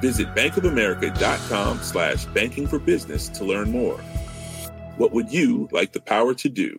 Visit 0.00 0.34
bankofamerica.com 0.34 1.82
slash 1.82 2.26
banking 2.26 2.66
for 2.66 2.78
business 2.78 3.28
to 3.30 3.44
learn 3.44 3.70
more. 3.70 3.98
What 4.96 5.12
would 5.12 5.32
you 5.32 5.68
like 5.72 5.92
the 5.92 6.00
power 6.00 6.34
to 6.34 6.48
do? 6.48 6.78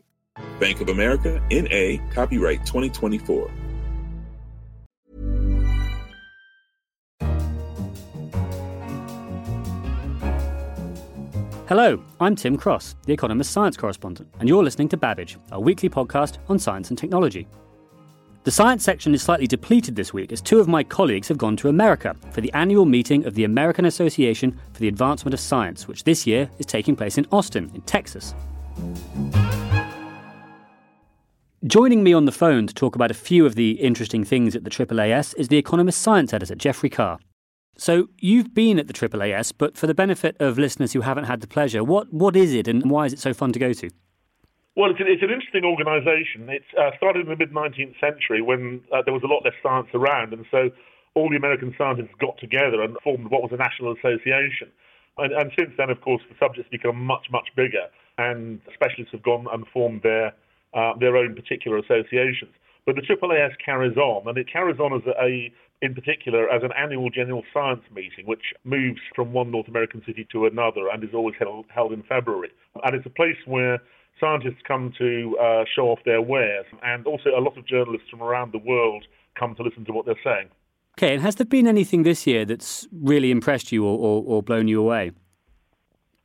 Bank 0.59 0.81
of 0.81 0.89
America, 0.89 1.41
N.A., 1.51 1.99
copyright 2.13 2.65
2024. 2.65 3.51
Hello, 11.67 12.01
I'm 12.21 12.37
Tim 12.37 12.55
Cross, 12.55 12.95
the 13.05 13.11
Economist 13.11 13.51
science 13.51 13.75
correspondent, 13.75 14.29
and 14.39 14.47
you're 14.47 14.63
listening 14.63 14.87
to 14.87 14.95
Babbage, 14.95 15.37
a 15.51 15.59
weekly 15.59 15.89
podcast 15.89 16.37
on 16.47 16.57
science 16.59 16.89
and 16.91 16.97
technology. 16.97 17.45
The 18.47 18.51
science 18.51 18.85
section 18.85 19.13
is 19.13 19.21
slightly 19.21 19.45
depleted 19.45 19.97
this 19.97 20.13
week 20.13 20.31
as 20.31 20.39
two 20.39 20.61
of 20.61 20.69
my 20.69 20.81
colleagues 20.81 21.27
have 21.27 21.37
gone 21.37 21.57
to 21.57 21.67
America 21.67 22.15
for 22.31 22.39
the 22.39 22.53
annual 22.53 22.85
meeting 22.85 23.25
of 23.25 23.33
the 23.35 23.43
American 23.43 23.83
Association 23.83 24.57
for 24.71 24.79
the 24.79 24.87
Advancement 24.87 25.33
of 25.33 25.41
Science, 25.41 25.85
which 25.85 26.05
this 26.05 26.25
year 26.25 26.49
is 26.57 26.65
taking 26.65 26.95
place 26.95 27.17
in 27.17 27.27
Austin, 27.29 27.69
in 27.75 27.81
Texas. 27.81 28.33
Joining 31.65 32.05
me 32.05 32.13
on 32.13 32.23
the 32.23 32.31
phone 32.31 32.67
to 32.67 32.73
talk 32.73 32.95
about 32.95 33.11
a 33.11 33.13
few 33.13 33.45
of 33.45 33.55
the 33.55 33.71
interesting 33.71 34.23
things 34.23 34.55
at 34.55 34.63
the 34.63 34.69
AAAS 34.69 35.35
is 35.35 35.49
the 35.49 35.57
Economist 35.57 36.01
science 36.01 36.33
editor, 36.33 36.55
Geoffrey 36.55 36.89
Carr. 36.89 37.19
So, 37.77 38.07
you've 38.17 38.53
been 38.53 38.79
at 38.79 38.87
the 38.87 38.93
AAAS, 38.93 39.51
but 39.57 39.75
for 39.77 39.87
the 39.87 39.93
benefit 39.93 40.37
of 40.39 40.57
listeners 40.57 40.93
who 40.93 41.01
haven't 41.01 41.25
had 41.25 41.41
the 41.41 41.47
pleasure, 41.47 41.83
what, 41.83 42.13
what 42.13 42.37
is 42.37 42.53
it 42.53 42.69
and 42.69 42.89
why 42.89 43.07
is 43.07 43.11
it 43.11 43.19
so 43.19 43.33
fun 43.33 43.51
to 43.51 43.59
go 43.59 43.73
to? 43.73 43.89
Well, 44.77 44.91
it's, 44.91 45.01
it's 45.01 45.23
an 45.23 45.33
interesting 45.33 45.65
organisation. 45.65 46.53
It 46.53 46.61
uh, 46.77 46.91
started 46.97 47.25
in 47.25 47.29
the 47.33 47.35
mid 47.35 47.49
19th 47.49 47.97
century 47.99 48.43
when 48.45 48.81
uh, 48.93 49.01
there 49.01 49.13
was 49.13 49.23
a 49.23 49.27
lot 49.27 49.41
less 49.43 49.57
science 49.63 49.89
around, 49.95 50.33
and 50.33 50.45
so 50.51 50.69
all 51.15 51.31
the 51.31 51.35
American 51.35 51.73
scientists 51.75 52.13
got 52.21 52.37
together 52.37 52.83
and 52.83 52.95
formed 53.03 53.31
what 53.31 53.41
was 53.41 53.49
a 53.51 53.57
national 53.57 53.91
association. 53.97 54.69
And, 55.17 55.33
and 55.33 55.49
since 55.57 55.71
then, 55.79 55.89
of 55.89 55.99
course, 56.01 56.21
the 56.29 56.35
subject's 56.37 56.69
become 56.69 56.95
much, 56.95 57.25
much 57.31 57.49
bigger, 57.55 57.89
and 58.19 58.61
specialists 58.71 59.13
have 59.13 59.23
gone 59.23 59.47
and 59.51 59.65
formed 59.73 60.03
their 60.03 60.35
uh, 60.75 60.93
their 60.99 61.17
own 61.17 61.33
particular 61.33 61.79
associations. 61.79 62.53
But 62.85 62.97
the 62.97 63.01
AAAS 63.01 63.57
carries 63.57 63.97
on, 63.97 64.27
and 64.29 64.37
it 64.37 64.45
carries 64.45 64.79
on 64.79 64.93
as 64.93 65.01
a, 65.07 65.17
a 65.17 65.51
in 65.81 65.95
particular 65.95 66.51
as 66.53 66.61
an 66.61 66.69
annual 66.77 67.09
general 67.09 67.41
science 67.51 67.81
meeting, 67.89 68.25
which 68.25 68.53
moves 68.63 69.01
from 69.15 69.33
one 69.33 69.49
North 69.49 69.67
American 69.67 70.03
city 70.05 70.27
to 70.33 70.45
another 70.45 70.85
and 70.93 71.03
is 71.03 71.15
always 71.15 71.35
held, 71.39 71.65
held 71.73 71.93
in 71.93 72.03
February. 72.03 72.51
And 72.83 72.95
it's 72.95 73.07
a 73.07 73.17
place 73.17 73.37
where 73.47 73.81
scientists 74.19 74.61
come 74.67 74.93
to 74.97 75.37
uh, 75.39 75.63
show 75.75 75.89
off 75.89 75.99
their 76.05 76.21
wares, 76.21 76.65
and 76.83 77.05
also 77.05 77.29
a 77.29 77.41
lot 77.41 77.57
of 77.57 77.65
journalists 77.65 78.09
from 78.09 78.21
around 78.21 78.51
the 78.53 78.59
world 78.59 79.05
come 79.37 79.55
to 79.55 79.63
listen 79.63 79.85
to 79.85 79.91
what 79.91 80.05
they're 80.05 80.19
saying. 80.23 80.49
Okay, 80.97 81.13
and 81.13 81.21
has 81.21 81.35
there 81.35 81.45
been 81.45 81.67
anything 81.67 82.03
this 82.03 82.25
year 82.25 82.43
that's 82.43 82.87
really 82.91 83.29
impressed 83.29 83.71
you 83.71 83.85
or, 83.85 83.97
or, 83.97 84.23
or 84.25 84.43
blown 84.43 84.67
you 84.67 84.81
away? 84.81 85.11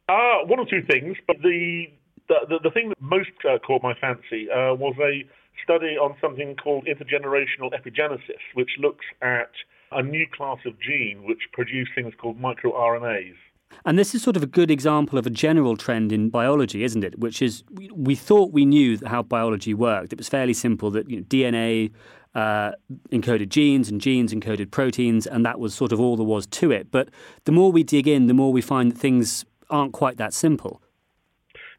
Uh, 0.09 0.45
one 0.47 0.59
or 0.59 0.67
two 0.67 0.83
things, 0.91 1.17
but 1.27 1.37
the 1.43 1.87
the, 2.29 2.59
the 2.63 2.71
thing 2.71 2.89
that 2.89 3.01
most 3.01 3.31
uh, 3.45 3.59
caught 3.59 3.83
my 3.83 3.95
fancy 4.01 4.49
uh, 4.51 4.73
was 4.73 4.95
a 5.01 5.29
study 5.63 5.97
on 6.01 6.17
something 6.21 6.57
called 6.57 6.87
intergenerational 6.87 7.71
epigenesis, 7.73 8.41
which 8.55 8.71
looks 8.79 9.05
at 9.21 9.51
a 9.91 10.03
new 10.03 10.27
class 10.35 10.59
of 10.65 10.81
gene 10.81 11.25
which 11.27 11.41
produce 11.53 11.89
things 11.95 12.15
called 12.19 12.41
microRNAs. 12.41 13.37
And 13.85 13.99
this 13.99 14.15
is 14.15 14.23
sort 14.23 14.37
of 14.37 14.43
a 14.43 14.47
good 14.47 14.71
example 14.71 15.19
of 15.19 15.27
a 15.27 15.31
general 15.31 15.77
trend 15.77 16.13
in 16.13 16.31
biology, 16.31 16.85
isn't 16.85 17.05
it? 17.05 17.19
Which 17.19 17.43
is 17.43 17.65
we 17.95 18.15
thought 18.15 18.53
we 18.53 18.65
knew 18.65 18.99
how 19.07 19.23
biology 19.23 19.75
worked. 19.75 20.13
It 20.13 20.19
was 20.19 20.29
fairly 20.29 20.55
simple 20.55 20.91
that 20.93 21.09
you 21.11 21.17
know, 21.17 21.23
DNA 21.25 21.93
uh, 22.35 22.73
encoded 23.11 23.49
genes 23.49 23.89
and 23.89 24.01
genes 24.01 24.33
encoded 24.33 24.71
proteins, 24.71 25.27
and 25.27 25.45
that 25.45 25.59
was 25.59 25.75
sort 25.75 25.93
of 25.93 26.01
all 26.01 26.17
there 26.17 26.27
was 26.27 26.47
to 26.47 26.71
it. 26.71 26.91
But 26.91 27.09
the 27.45 27.53
more 27.53 27.73
we 27.73 27.83
dig 27.83 28.07
in, 28.07 28.27
the 28.27 28.35
more 28.35 28.53
we 28.53 28.63
find 28.63 28.93
that 28.93 28.99
things 28.99 29.45
aren't 29.69 29.93
quite 29.93 30.17
that 30.19 30.33
simple. 30.33 30.81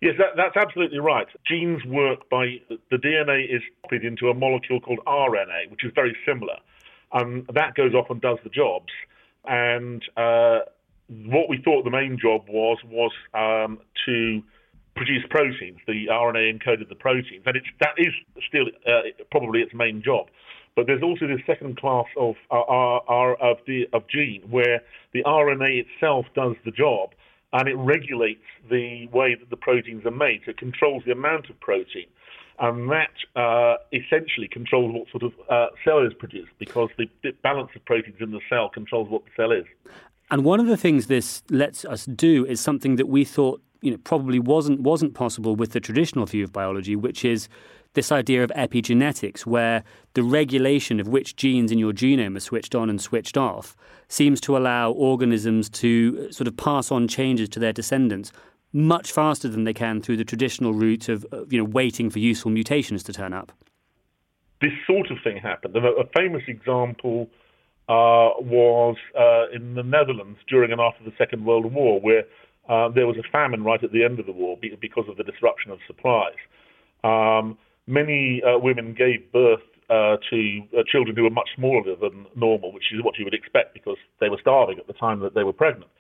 Yes, 0.02 0.16
that, 0.18 0.36
that's 0.36 0.58
absolutely 0.58 1.00
right. 1.00 1.28
Genes 1.48 1.84
work 1.86 2.30
by 2.30 2.60
the 2.70 2.98
DNA 2.98 3.46
is 3.50 3.62
copied 3.84 4.04
into 4.04 4.28
a 4.28 4.34
molecule 4.34 4.82
called 4.82 5.00
RNA, 5.08 5.72
which 5.72 5.86
is 5.86 5.92
very 5.96 6.16
similar. 6.26 6.58
and 7.14 7.46
that 7.54 7.76
goes 7.76 7.94
off 7.94 8.10
and 8.10 8.20
does 8.20 8.40
the 8.44 8.50
jobs. 8.50 8.92
And 9.46 10.04
uh, 10.18 10.60
what 11.10 11.50
we 11.50 11.62
thought 11.64 11.84
the 11.84 11.92
main 11.92 12.18
job 12.20 12.44
was 12.48 12.78
was 12.86 13.12
um, 13.34 13.80
to 14.06 14.42
produce 14.96 15.24
proteins. 15.30 15.80
The 15.88 16.08
RNA 16.08 16.60
encoded 16.60 16.90
the 16.90 16.96
proteins, 16.96 17.44
and 17.46 17.56
it's, 17.56 17.68
that 17.80 17.96
is 17.98 18.14
still 18.48 18.66
uh, 18.88 19.02
probably 19.32 19.62
its 19.62 19.74
main 19.74 20.02
job. 20.04 20.28
But 20.76 20.88
there's 20.88 21.04
also 21.04 21.28
this 21.28 21.42
second 21.46 21.78
class 21.78 22.06
of 22.18 22.36
uh, 22.50 22.56
of 22.58 23.58
the 23.68 23.88
of 23.94 24.08
gene 24.08 24.42
where 24.50 24.82
the 25.14 25.24
RNA 25.24 25.86
itself 25.86 26.26
does 26.36 26.56
the 26.66 26.72
job, 26.72 27.12
and 27.52 27.68
it 27.68 27.76
regulates 27.76 28.46
the 28.70 29.08
way 29.08 29.36
that 29.36 29.50
the 29.50 29.58
proteins 29.58 30.06
are 30.06 30.12
made. 30.12 30.42
So 30.46 30.52
it 30.52 30.58
controls 30.58 31.04
the 31.06 31.12
amount 31.12 31.50
of 31.52 31.60
protein, 31.60 32.08
and 32.60 32.90
that 32.90 33.40
uh, 33.40 33.78
essentially 33.92 34.48
controls 34.48 34.94
what 34.94 35.10
sort 35.12 35.24
of 35.24 35.34
uh, 35.48 35.68
cell 35.86 36.04
is 36.06 36.14
produced 36.14 36.52
because 36.58 36.90
the, 36.98 37.08
the 37.22 37.34
balance 37.44 37.70
of 37.76 37.86
proteins 37.86 38.18
in 38.20 38.32
the 38.32 38.42
cell 38.50 38.70
controls 38.70 39.10
what 39.10 39.24
the 39.26 39.32
cell 39.36 39.52
is. 39.52 39.66
And 40.34 40.44
one 40.44 40.60
of 40.60 40.66
the 40.66 40.78
things 40.78 41.06
this 41.06 41.44
lets 41.52 41.86
us 41.86 42.08
do 42.08 42.44
is 42.44 42.60
something 42.60 42.96
that 42.96 43.08
we 43.08 43.24
thought 43.24 43.62
you 43.82 43.92
know, 43.92 43.98
probably 43.98 44.40
wasn't 44.40 44.80
wasn't 44.80 45.14
possible 45.14 45.56
with 45.56 45.74
the 45.74 45.80
traditional 45.80 46.26
view 46.26 46.44
of 46.44 46.52
biology, 46.52 46.96
which 46.96 47.24
is 47.24 47.48
this 47.94 48.12
idea 48.12 48.44
of 48.44 48.50
epigenetics, 48.56 49.46
where 49.46 49.84
the 50.16 50.24
regulation 50.24 51.00
of 51.00 51.08
which 51.08 51.36
genes 51.36 51.72
in 51.72 51.78
your 51.78 51.94
genome 51.94 52.36
are 52.36 52.40
switched 52.40 52.74
on 52.74 52.90
and 52.90 53.00
switched 53.00 53.38
off 53.38 53.76
seems 54.08 54.42
to 54.42 54.58
allow 54.58 54.90
organisms 54.94 55.70
to 55.70 56.32
sort 56.32 56.48
of 56.48 56.58
pass 56.58 56.92
on 56.92 57.08
changes 57.08 57.48
to 57.50 57.60
their 57.60 57.72
descendants 57.72 58.32
much 58.72 59.12
faster 59.12 59.48
than 59.48 59.66
they 59.66 59.74
can 59.74 60.02
through 60.02 60.18
the 60.18 60.26
traditional 60.26 60.74
route 60.74 61.10
of, 61.10 61.24
you 61.48 61.60
know 61.60 61.64
waiting 61.64 62.10
for 62.10 62.18
useful 62.18 62.50
mutations 62.50 63.04
to 63.04 63.14
turn 63.14 63.34
up. 63.34 63.52
This 64.62 64.74
sort 64.88 65.12
of 65.12 65.18
thing 65.24 65.38
happened. 65.38 65.78
A 65.78 66.08
famous 66.16 66.42
example 66.48 67.30
uh, 67.30 67.43
was 67.90 68.96
uh, 69.18 69.50
in 69.56 69.76
the 69.76 69.84
Netherlands 69.84 70.40
during 70.48 70.72
and 70.72 70.82
after 70.82 71.04
the 71.04 71.14
Second 71.18 71.46
World 71.46 71.72
War, 71.74 72.00
where 72.00 72.24
uh, 72.70 72.90
there 72.90 73.08
was 73.08 73.18
a 73.18 73.30
famine 73.32 73.64
right 73.64 73.84
at 73.84 73.92
the 73.92 74.04
end 74.04 74.20
of 74.20 74.26
the 74.26 74.32
war 74.32 74.58
because 74.80 75.06
of 75.10 75.18
the 75.18 75.24
disruption 75.24 75.72
of 75.72 75.80
supplies. 75.86 76.40
Um, 77.04 77.58
many 77.88 78.42
uh, 78.42 78.58
women 78.58 78.96
gave 78.98 79.32
birth 79.32 79.60
uh, 79.90 80.18
to 80.30 80.62
uh, 80.78 80.84
children 80.90 81.16
who 81.16 81.24
were 81.24 81.30
much 81.30 81.50
smaller 81.56 81.96
than 82.00 82.26
normal, 82.36 82.72
which 82.72 82.94
is 82.94 83.04
what 83.04 83.18
you 83.18 83.26
would 83.26 83.34
expect 83.34 83.74
because 83.74 83.98
they 84.22 84.30
were 84.30 84.40
starving 84.40 84.80
at 84.80 84.88
the 84.88 84.94
time 84.94 85.20
that 85.20 85.36
they 85.36 85.44
were 85.44 85.54
pregnant. 85.54 85.92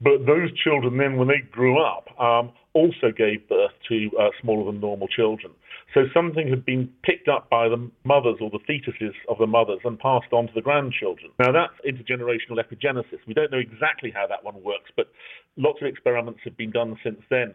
But 0.00 0.26
those 0.26 0.52
children 0.62 0.98
then, 0.98 1.16
when 1.16 1.28
they 1.28 1.40
grew 1.50 1.82
up, 1.82 2.08
um, 2.20 2.52
also 2.74 3.10
gave 3.16 3.48
birth 3.48 3.72
to 3.88 4.10
smaller 4.42 4.70
than 4.70 4.80
normal 4.80 5.08
children. 5.08 5.52
So 5.94 6.02
something 6.12 6.48
had 6.48 6.66
been 6.66 6.92
picked 7.02 7.28
up 7.28 7.48
by 7.48 7.68
the 7.68 7.90
mothers 8.04 8.36
or 8.40 8.50
the 8.50 8.58
fetuses 8.68 9.14
of 9.30 9.38
the 9.38 9.46
mothers 9.46 9.80
and 9.84 9.98
passed 9.98 10.32
on 10.32 10.46
to 10.46 10.52
the 10.54 10.60
grandchildren. 10.60 11.30
Now 11.38 11.52
that's 11.52 11.72
intergenerational 11.88 12.58
epigenesis. 12.60 13.20
We 13.26 13.32
don't 13.32 13.50
know 13.50 13.58
exactly 13.58 14.12
how 14.14 14.26
that 14.26 14.44
one 14.44 14.62
works, 14.62 14.90
but 14.94 15.08
lots 15.56 15.78
of 15.80 15.86
experiments 15.88 16.40
have 16.44 16.56
been 16.56 16.70
done 16.70 16.98
since 17.02 17.20
then, 17.30 17.54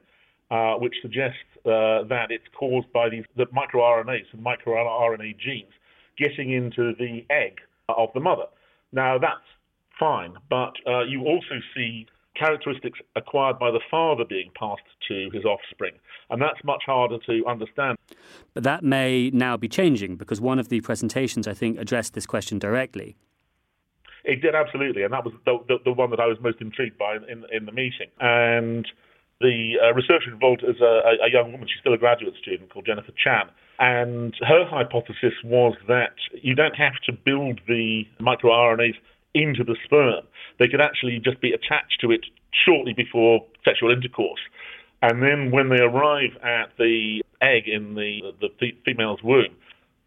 uh, 0.50 0.76
which 0.76 0.96
suggest 1.04 1.38
uh, 1.66 2.04
that 2.10 2.28
it's 2.32 2.48
caused 2.58 2.92
by 2.92 3.10
these 3.10 3.26
the 3.38 3.46
microRNAs 3.48 4.26
and 4.34 4.44
microRNA 4.44 5.38
genes 5.38 5.74
getting 6.18 6.52
into 6.52 6.94
the 6.98 7.24
egg 7.30 7.60
of 7.90 8.10
the 8.16 8.20
mother. 8.20 8.46
Now 8.92 9.20
that's 9.20 9.46
fine, 10.00 10.34
but 10.50 10.74
uh, 10.88 11.04
you 11.04 11.22
also 11.26 11.60
see 11.76 12.08
characteristics 12.36 13.00
acquired 13.16 13.60
by 13.60 13.72
the 13.72 13.82
father 13.90 14.24
being 14.26 14.52
passed 14.58 14.82
to 15.08 15.30
his 15.34 15.46
offspring. 15.46 15.94
And 16.30 16.42
that's 16.42 16.64
much 16.64 16.84
harder 16.86 17.18
to 17.26 17.46
understand. 17.46 17.98
But 18.54 18.64
that 18.64 18.84
may 18.84 19.30
now 19.32 19.58
be 19.58 19.68
changing 19.68 20.16
because 20.16 20.40
one 20.40 20.60
of 20.60 20.70
the 20.70 20.82
presentations, 20.82 21.48
I 21.48 21.54
think, 21.54 21.78
addressed 21.78 22.14
this 22.14 22.26
question 22.26 22.60
directly. 22.60 23.16
It 24.24 24.42
did, 24.42 24.56
absolutely. 24.56 25.04
And 25.04 25.14
that 25.14 25.26
was 25.26 25.34
the, 25.46 25.58
the, 25.68 25.78
the 25.86 25.94
one 25.94 26.12
that 26.12 26.20
I 26.20 26.28
was 26.28 26.38
most 26.42 26.62
intrigued 26.62 26.98
by 26.98 27.16
in, 27.16 27.44
in 27.52 27.66
the 27.66 27.72
meeting. 27.72 28.08
And 28.20 28.88
the 29.40 29.74
uh, 29.84 29.94
researcher 29.94 30.32
involved 30.32 30.64
is 30.64 30.80
a, 30.80 31.26
a, 31.26 31.32
young 31.32 31.52
woman, 31.52 31.68
she's 31.68 31.80
still 31.80 31.94
a 31.94 31.98
graduate 31.98 32.36
student 32.40 32.72
called 32.72 32.86
Jennifer 32.86 33.12
Chan. 33.12 33.50
And 33.80 34.36
her 34.42 34.66
hypothesis 34.66 35.34
was 35.44 35.76
that 35.88 36.14
you 36.42 36.54
don't 36.54 36.76
have 36.76 36.94
to 37.08 37.12
build 37.12 37.60
the 37.68 38.04
microRNAs 38.20 38.96
into 39.34 39.64
the 39.64 39.76
sperm. 39.86 40.26
They 40.60 40.68
could 40.68 40.82
actually 40.82 41.20
just 41.20 41.42
be 41.42 41.52
attached 41.52 42.00
to 42.02 42.12
it 42.12 42.26
shortly 42.66 42.94
before 42.94 43.46
sexual 43.64 43.92
intercourse. 43.92 44.42
And 45.02 45.22
then 45.24 45.52
when 45.52 45.70
they 45.70 45.82
arrive 45.82 46.38
at 46.44 46.78
the 46.78 47.24
egg 47.42 47.68
in 47.68 47.96
the, 47.96 48.34
the 48.40 48.72
female's 48.86 49.24
womb, 49.24 49.56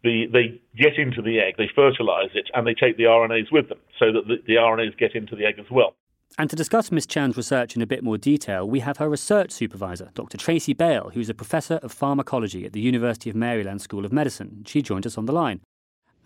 the, 0.03 0.27
they 0.31 0.61
get 0.77 0.97
into 0.97 1.21
the 1.21 1.39
egg, 1.39 1.55
they 1.57 1.69
fertilize 1.75 2.29
it, 2.33 2.49
and 2.53 2.65
they 2.65 2.75
take 2.75 2.95
the 2.95 3.03
RNAs 3.03 3.51
with 3.51 3.69
them 3.69 3.79
so 3.99 4.11
that 4.13 4.27
the, 4.27 4.35
the 4.45 4.53
RNAs 4.53 4.97
get 4.97 5.15
into 5.15 5.35
the 5.35 5.45
egg 5.45 5.55
as 5.59 5.65
well. 5.69 5.95
And 6.37 6.49
to 6.49 6.55
discuss 6.55 6.91
Ms. 6.91 7.05
Chan's 7.05 7.37
research 7.37 7.75
in 7.75 7.81
a 7.81 7.87
bit 7.87 8.03
more 8.03 8.17
detail, 8.17 8.67
we 8.67 8.81
have 8.81 8.97
her 8.97 9.09
research 9.09 9.51
supervisor, 9.51 10.11
Dr. 10.13 10.37
Tracy 10.37 10.73
Bale, 10.73 11.11
who's 11.13 11.29
a 11.29 11.33
professor 11.33 11.75
of 11.75 11.91
pharmacology 11.91 12.65
at 12.65 12.73
the 12.73 12.81
University 12.81 13.29
of 13.29 13.35
Maryland 13.35 13.81
School 13.81 14.05
of 14.05 14.11
Medicine. 14.11 14.63
She 14.67 14.81
joined 14.81 15.05
us 15.05 15.17
on 15.17 15.25
the 15.25 15.33
line. 15.33 15.61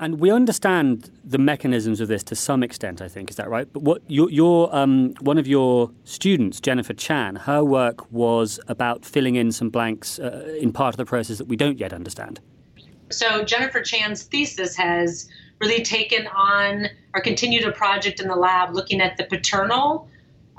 And 0.01 0.21
we 0.21 0.31
understand 0.31 1.11
the 1.25 1.37
mechanisms 1.37 1.99
of 1.99 2.07
this 2.07 2.23
to 2.23 2.35
some 2.35 2.63
extent, 2.63 3.01
I 3.01 3.09
think. 3.09 3.29
Is 3.29 3.35
that 3.35 3.49
right? 3.49 3.67
But 3.71 3.83
what 3.83 4.01
your, 4.07 4.29
your 4.29 4.73
um, 4.73 5.13
one 5.19 5.37
of 5.37 5.45
your 5.45 5.91
students, 6.05 6.61
Jennifer 6.61 6.93
Chan, 6.93 7.35
her 7.35 7.63
work 7.63 8.09
was 8.11 8.61
about 8.67 9.03
filling 9.03 9.35
in 9.35 9.51
some 9.51 9.69
blanks 9.69 10.17
uh, 10.17 10.55
in 10.59 10.71
part 10.71 10.93
of 10.93 10.97
the 10.97 11.05
process 11.05 11.37
that 11.37 11.47
we 11.47 11.57
don't 11.57 11.77
yet 11.77 11.91
understand. 11.91 12.39
So 13.09 13.43
Jennifer 13.43 13.81
Chan's 13.81 14.23
thesis 14.23 14.75
has 14.77 15.27
really 15.59 15.83
taken 15.83 16.27
on 16.27 16.87
or 17.13 17.21
continued 17.21 17.65
a 17.65 17.71
project 17.71 18.21
in 18.21 18.29
the 18.29 18.35
lab 18.35 18.73
looking 18.73 19.01
at 19.01 19.17
the 19.17 19.25
paternal 19.25 20.07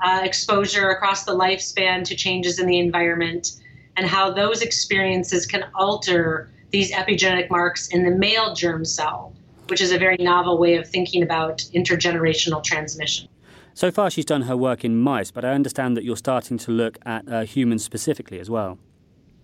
uh, 0.03 0.21
exposure 0.23 0.89
across 0.89 1.23
the 1.23 1.33
lifespan 1.33 2.03
to 2.03 2.15
changes 2.15 2.59
in 2.59 2.67
the 2.67 2.77
environment 2.77 3.53
and 3.97 4.05
how 4.05 4.31
those 4.31 4.61
experiences 4.61 5.47
can 5.47 5.65
alter 5.73 6.51
these 6.71 6.91
epigenetic 6.91 7.49
marks 7.49 7.87
in 7.89 8.03
the 8.03 8.11
male 8.11 8.53
germ 8.55 8.85
cell, 8.85 9.33
which 9.67 9.81
is 9.81 9.91
a 9.91 9.97
very 9.97 10.17
novel 10.17 10.57
way 10.57 10.75
of 10.75 10.87
thinking 10.87 11.21
about 11.23 11.59
intergenerational 11.73 12.63
transmission. 12.63 13.27
So 13.73 13.91
far, 13.91 14.09
she's 14.09 14.25
done 14.25 14.43
her 14.43 14.57
work 14.57 14.83
in 14.83 14.99
mice, 14.99 15.31
but 15.31 15.45
I 15.45 15.51
understand 15.51 15.95
that 15.95 16.03
you're 16.03 16.17
starting 16.17 16.57
to 16.59 16.71
look 16.71 16.97
at 17.05 17.27
uh, 17.27 17.41
humans 17.43 17.83
specifically 17.83 18.39
as 18.39 18.49
well. 18.49 18.77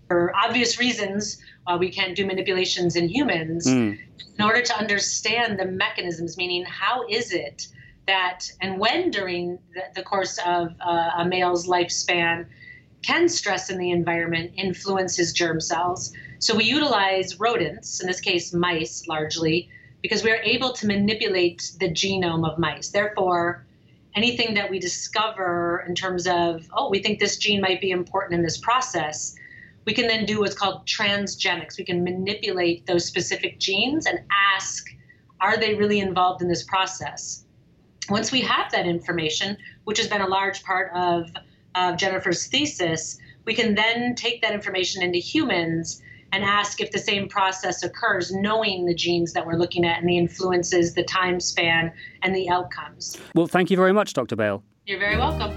For 0.08 0.34
obvious 0.36 0.78
reasons, 0.78 1.38
uh, 1.66 1.76
we 1.78 1.90
can't 1.90 2.14
do 2.14 2.26
manipulations 2.26 2.96
in 2.96 3.08
humans. 3.08 3.66
Mm. 3.66 3.98
In 4.38 4.44
order 4.44 4.62
to 4.62 4.78
understand 4.78 5.58
the 5.58 5.64
mechanisms, 5.64 6.36
meaning 6.36 6.64
how 6.64 7.06
is 7.08 7.32
it 7.32 7.68
that, 8.06 8.50
and 8.60 8.78
when 8.78 9.10
during 9.10 9.58
the, 9.74 9.82
the 9.96 10.02
course 10.02 10.38
of 10.46 10.74
uh, 10.80 11.10
a 11.18 11.24
male's 11.24 11.66
lifespan, 11.66 12.46
can 13.02 13.28
stress 13.28 13.70
in 13.70 13.78
the 13.78 13.90
environment 13.90 14.52
influence 14.56 15.16
his 15.16 15.32
germ 15.32 15.60
cells? 15.60 16.12
So 16.38 16.56
we 16.56 16.64
utilize 16.64 17.40
rodents, 17.40 18.00
in 18.00 18.06
this 18.06 18.20
case 18.20 18.52
mice 18.52 19.06
largely, 19.08 19.68
because 20.02 20.22
we 20.22 20.30
are 20.30 20.42
able 20.42 20.72
to 20.74 20.86
manipulate 20.86 21.72
the 21.80 21.90
genome 21.90 22.48
of 22.48 22.58
mice. 22.58 22.88
Therefore, 22.88 23.66
anything 24.14 24.54
that 24.54 24.70
we 24.70 24.78
discover 24.78 25.84
in 25.86 25.94
terms 25.94 26.26
of, 26.26 26.68
oh, 26.72 26.90
we 26.90 27.00
think 27.00 27.18
this 27.18 27.36
gene 27.36 27.60
might 27.60 27.80
be 27.80 27.90
important 27.90 28.34
in 28.34 28.42
this 28.42 28.58
process, 28.58 29.34
we 29.84 29.94
can 29.94 30.06
then 30.06 30.26
do 30.26 30.40
what's 30.40 30.54
called 30.54 30.86
transgenics. 30.86 31.78
We 31.78 31.84
can 31.84 32.04
manipulate 32.04 32.86
those 32.86 33.04
specific 33.04 33.58
genes 33.58 34.06
and 34.06 34.20
ask, 34.54 34.86
are 35.40 35.56
they 35.56 35.74
really 35.74 36.00
involved 36.00 36.42
in 36.42 36.48
this 36.48 36.62
process? 36.64 37.44
Once 38.08 38.32
we 38.32 38.40
have 38.40 38.70
that 38.72 38.86
information, 38.86 39.56
which 39.84 39.98
has 39.98 40.08
been 40.08 40.20
a 40.20 40.26
large 40.26 40.62
part 40.62 40.92
of, 40.94 41.30
of 41.78 41.96
Jennifer's 41.96 42.46
thesis, 42.46 43.18
we 43.44 43.54
can 43.54 43.74
then 43.74 44.14
take 44.14 44.42
that 44.42 44.52
information 44.52 45.02
into 45.02 45.18
humans 45.18 46.02
and 46.32 46.44
ask 46.44 46.80
if 46.80 46.90
the 46.90 46.98
same 46.98 47.28
process 47.28 47.82
occurs, 47.82 48.30
knowing 48.32 48.84
the 48.84 48.94
genes 48.94 49.32
that 49.32 49.46
we're 49.46 49.56
looking 49.56 49.86
at 49.86 49.98
and 49.98 50.08
the 50.08 50.18
influences, 50.18 50.94
the 50.94 51.04
time 51.04 51.40
span, 51.40 51.90
and 52.22 52.34
the 52.34 52.50
outcomes. 52.50 53.16
Well, 53.34 53.46
thank 53.46 53.70
you 53.70 53.76
very 53.76 53.92
much, 53.92 54.12
Dr. 54.12 54.36
Bale. 54.36 54.62
You're 54.86 54.98
very 54.98 55.16
welcome. 55.16 55.54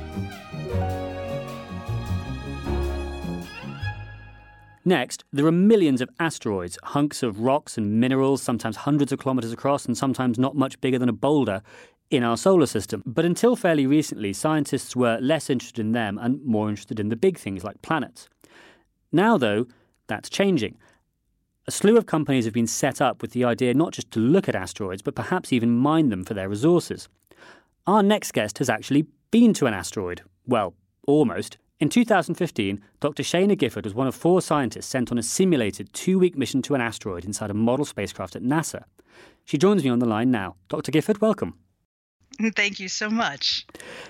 Next, 4.83 5.23
there 5.31 5.45
are 5.45 5.51
millions 5.51 6.01
of 6.01 6.09
asteroids, 6.19 6.79
hunks 6.83 7.21
of 7.21 7.41
rocks 7.41 7.77
and 7.77 8.00
minerals, 8.00 8.41
sometimes 8.41 8.77
hundreds 8.77 9.12
of 9.12 9.19
kilometres 9.19 9.53
across 9.53 9.85
and 9.85 9.95
sometimes 9.95 10.39
not 10.39 10.56
much 10.56 10.81
bigger 10.81 10.97
than 10.97 11.07
a 11.07 11.13
boulder, 11.13 11.62
in 12.11 12.23
our 12.23 12.37
solar 12.37 12.65
system. 12.65 13.01
But 13.05 13.25
until 13.25 13.55
fairly 13.55 13.87
recently, 13.87 14.33
scientists 14.33 14.95
were 14.95 15.17
less 15.21 15.49
interested 15.49 15.79
in 15.79 15.93
them 15.93 16.19
and 16.19 16.43
more 16.45 16.69
interested 16.69 16.99
in 16.99 17.09
the 17.09 17.15
big 17.15 17.37
things 17.37 17.63
like 17.63 17.81
planets. 17.81 18.29
Now, 19.11 19.37
though, 19.37 19.65
that's 20.07 20.29
changing. 20.29 20.77
A 21.67 21.71
slew 21.71 21.97
of 21.97 22.05
companies 22.05 22.45
have 22.45 22.53
been 22.53 22.67
set 22.67 23.01
up 23.01 23.21
with 23.21 23.31
the 23.31 23.45
idea 23.45 23.73
not 23.73 23.93
just 23.93 24.11
to 24.11 24.19
look 24.19 24.49
at 24.49 24.55
asteroids, 24.55 25.01
but 25.01 25.15
perhaps 25.15 25.53
even 25.53 25.75
mine 25.75 26.09
them 26.09 26.25
for 26.25 26.33
their 26.33 26.49
resources. 26.49 27.07
Our 27.87 28.03
next 28.03 28.33
guest 28.33 28.57
has 28.57 28.69
actually 28.69 29.07
been 29.31 29.53
to 29.55 29.65
an 29.65 29.73
asteroid. 29.73 30.21
Well, 30.45 30.75
almost. 31.07 31.57
In 31.79 31.89
2015, 31.89 32.79
Dr. 32.99 33.23
Sheyna 33.23 33.55
Gifford 33.55 33.85
was 33.85 33.95
one 33.95 34.07
of 34.07 34.13
four 34.13 34.41
scientists 34.41 34.87
sent 34.87 35.11
on 35.11 35.17
a 35.17 35.23
simulated 35.23 35.91
two 35.93 36.19
week 36.19 36.37
mission 36.37 36.61
to 36.63 36.75
an 36.75 36.81
asteroid 36.81 37.25
inside 37.25 37.49
a 37.49 37.55
model 37.55 37.85
spacecraft 37.85 38.35
at 38.35 38.43
NASA. 38.43 38.83
She 39.45 39.57
joins 39.57 39.83
me 39.83 39.89
on 39.89 39.99
the 39.99 40.05
line 40.05 40.29
now. 40.29 40.55
Dr. 40.67 40.91
Gifford, 40.91 41.21
welcome. 41.21 41.55
Thank 42.56 42.80
you 42.80 42.88
so 42.88 43.10
much. 43.10 43.66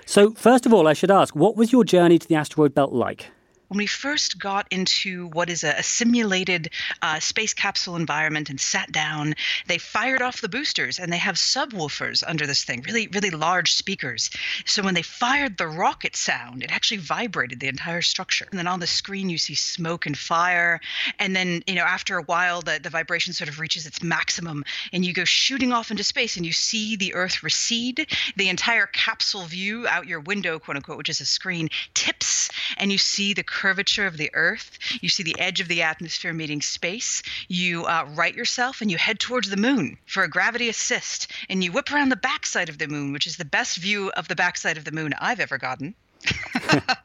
So, 0.06 0.32
first 0.32 0.66
of 0.66 0.72
all, 0.72 0.86
I 0.88 0.92
should 0.92 1.10
ask, 1.10 1.34
what 1.34 1.56
was 1.56 1.72
your 1.72 1.84
journey 1.84 2.18
to 2.18 2.28
the 2.28 2.34
asteroid 2.34 2.74
belt 2.74 2.92
like? 2.92 3.30
When 3.72 3.78
we 3.78 3.86
first 3.86 4.38
got 4.38 4.66
into 4.70 5.28
what 5.28 5.48
is 5.48 5.64
a, 5.64 5.70
a 5.78 5.82
simulated 5.82 6.68
uh, 7.00 7.18
space 7.20 7.54
capsule 7.54 7.96
environment 7.96 8.50
and 8.50 8.60
sat 8.60 8.92
down, 8.92 9.34
they 9.66 9.78
fired 9.78 10.20
off 10.20 10.42
the 10.42 10.48
boosters 10.50 10.98
and 10.98 11.10
they 11.10 11.16
have 11.16 11.36
subwoofers 11.36 12.22
under 12.26 12.46
this 12.46 12.64
thing, 12.64 12.82
really, 12.82 13.08
really 13.14 13.30
large 13.30 13.72
speakers. 13.72 14.28
So 14.66 14.82
when 14.82 14.92
they 14.92 15.00
fired 15.00 15.56
the 15.56 15.68
rocket 15.68 16.16
sound, 16.16 16.62
it 16.62 16.70
actually 16.70 16.98
vibrated 16.98 17.60
the 17.60 17.68
entire 17.68 18.02
structure. 18.02 18.46
And 18.50 18.58
then 18.58 18.66
on 18.66 18.78
the 18.78 18.86
screen, 18.86 19.30
you 19.30 19.38
see 19.38 19.54
smoke 19.54 20.04
and 20.04 20.18
fire. 20.18 20.78
And 21.18 21.34
then, 21.34 21.62
you 21.66 21.76
know, 21.76 21.84
after 21.84 22.18
a 22.18 22.22
while, 22.24 22.60
the, 22.60 22.78
the 22.78 22.90
vibration 22.90 23.32
sort 23.32 23.48
of 23.48 23.58
reaches 23.58 23.86
its 23.86 24.02
maximum 24.02 24.64
and 24.92 25.02
you 25.02 25.14
go 25.14 25.24
shooting 25.24 25.72
off 25.72 25.90
into 25.90 26.04
space 26.04 26.36
and 26.36 26.44
you 26.44 26.52
see 26.52 26.96
the 26.96 27.14
Earth 27.14 27.42
recede. 27.42 28.06
The 28.36 28.50
entire 28.50 28.84
capsule 28.88 29.44
view 29.44 29.88
out 29.88 30.06
your 30.06 30.20
window, 30.20 30.58
quote 30.58 30.76
unquote, 30.76 30.98
which 30.98 31.08
is 31.08 31.22
a 31.22 31.24
screen, 31.24 31.70
tips 31.94 32.50
and 32.76 32.92
you 32.92 32.98
see 32.98 33.32
the 33.32 33.42
curvature 33.62 34.08
of 34.08 34.16
the 34.16 34.28
Earth. 34.34 34.76
You 35.00 35.08
see 35.08 35.22
the 35.22 35.38
edge 35.38 35.60
of 35.60 35.68
the 35.68 35.82
atmosphere 35.82 36.32
meeting 36.32 36.60
space. 36.60 37.22
You 37.46 37.84
uh, 37.84 38.08
right 38.12 38.34
yourself 38.34 38.80
and 38.80 38.90
you 38.90 38.98
head 38.98 39.20
towards 39.20 39.48
the 39.48 39.56
moon 39.56 39.98
for 40.04 40.24
a 40.24 40.28
gravity 40.28 40.68
assist. 40.68 41.30
And 41.48 41.62
you 41.62 41.70
whip 41.70 41.92
around 41.92 42.08
the 42.08 42.16
backside 42.16 42.68
of 42.68 42.78
the 42.78 42.88
moon, 42.88 43.12
which 43.12 43.28
is 43.28 43.36
the 43.36 43.44
best 43.44 43.76
view 43.76 44.10
of 44.16 44.26
the 44.26 44.34
backside 44.34 44.78
of 44.78 44.84
the 44.84 44.90
moon 44.90 45.14
I've 45.16 45.38
ever 45.38 45.58
gotten. 45.58 45.94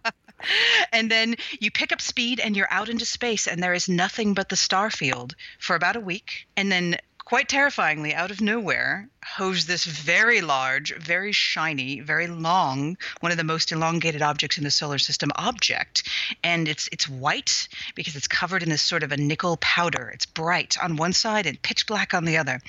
and 0.91 1.11
then 1.11 1.35
you 1.59 1.69
pick 1.69 1.91
up 1.91 2.01
speed 2.01 2.39
and 2.39 2.57
you're 2.57 2.73
out 2.73 2.89
into 2.89 3.05
space 3.05 3.45
and 3.45 3.61
there 3.61 3.75
is 3.75 3.87
nothing 3.87 4.33
but 4.33 4.49
the 4.49 4.55
star 4.55 4.89
field 4.89 5.35
for 5.59 5.75
about 5.75 5.95
a 5.95 5.99
week 5.99 6.47
and 6.57 6.71
then 6.71 6.97
quite 7.23 7.49
terrifyingly 7.49 8.15
out 8.15 8.31
of 8.31 8.41
nowhere 8.41 9.07
hose 9.35 9.65
this 9.65 9.83
very 9.83 10.41
large, 10.41 10.95
very 10.95 11.31
shiny, 11.31 11.99
very 11.99 12.27
long, 12.27 12.97
one 13.19 13.31
of 13.31 13.37
the 13.37 13.43
most 13.43 13.71
elongated 13.71 14.21
objects 14.21 14.57
in 14.57 14.63
the 14.63 14.71
solar 14.71 14.97
system 14.97 15.31
object. 15.35 16.07
And 16.43 16.67
it's 16.67 16.87
it's 16.91 17.09
white 17.09 17.67
because 17.93 18.15
it's 18.15 18.27
covered 18.27 18.63
in 18.63 18.69
this 18.69 18.81
sort 18.81 19.03
of 19.03 19.11
a 19.11 19.17
nickel 19.17 19.57
powder. 19.57 20.09
It's 20.13 20.25
bright 20.25 20.77
on 20.81 20.95
one 20.95 21.13
side 21.13 21.45
and 21.45 21.61
pitch 21.61 21.87
black 21.87 22.13
on 22.13 22.25
the 22.25 22.37
other. 22.37 22.61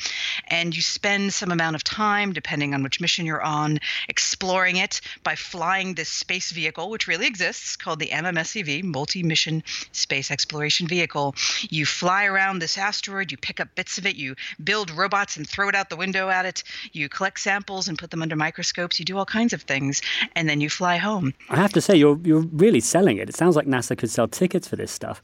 And 0.49 0.75
you 0.75 0.83
spend 0.83 1.33
some 1.33 1.53
amount 1.53 1.77
of 1.77 1.85
time, 1.85 2.33
depending 2.33 2.75
on 2.75 2.83
which 2.83 3.01
mission 3.01 3.25
you're 3.25 3.43
on, 3.43 3.79
exploring 4.09 4.77
it 4.77 5.01
by 5.23 5.37
flying 5.37 5.95
this 5.95 6.09
space 6.09 6.51
vehicle, 6.51 6.91
which 6.91 7.07
really 7.07 7.27
exists, 7.27 7.77
called 7.77 8.01
the 8.01 8.09
MMSEV, 8.09 8.83
Multi 8.83 9.23
Mission 9.23 9.63
Space 9.93 10.31
Exploration 10.31 10.89
Vehicle. 10.89 11.35
You 11.71 11.87
fly 11.87 12.25
around 12.25 12.59
this 12.59 12.77
asteroid, 12.77 13.31
you 13.31 13.39
pick 13.39 13.61
up 13.61 13.75
bits 13.75 13.99
of 13.99 14.07
it, 14.07 14.17
you 14.17 14.35
build 14.63 14.91
robots 14.91 15.37
and 15.37 15.49
throw 15.49 15.69
it 15.69 15.75
out 15.75 15.89
the 15.89 15.97
window 15.97 16.29
at 16.29 16.47
it 16.47 16.48
it, 16.49 16.65
you 16.93 17.09
collect 17.09 17.39
samples 17.39 17.89
and 17.89 17.99
put 17.99 18.11
them 18.11 18.23
under 18.23 18.37
microscopes, 18.37 18.99
you 18.99 19.05
do 19.05 19.17
all 19.19 19.27
kinds 19.27 19.53
of 19.53 19.63
things, 19.63 20.03
and 20.35 20.49
then 20.49 20.61
you 20.61 20.69
fly 20.71 20.97
home. 20.97 21.33
I 21.51 21.57
have 21.57 21.73
to 21.75 21.81
say, 21.81 21.95
you're 21.97 22.19
you're 22.25 22.47
really 22.65 22.81
selling 22.81 23.19
it. 23.19 23.29
It 23.29 23.37
sounds 23.37 23.55
like 23.57 23.67
NASA 23.67 23.97
could 23.97 24.11
sell 24.11 24.29
tickets 24.29 24.67
for 24.67 24.77
this 24.77 24.91
stuff. 24.91 25.23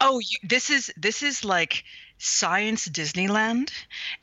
Oh, 0.00 0.18
you, 0.20 0.38
this 0.42 0.70
is 0.70 0.92
this 0.96 1.22
is 1.22 1.44
like 1.44 1.84
science 2.20 2.86
Disneyland, 2.88 3.70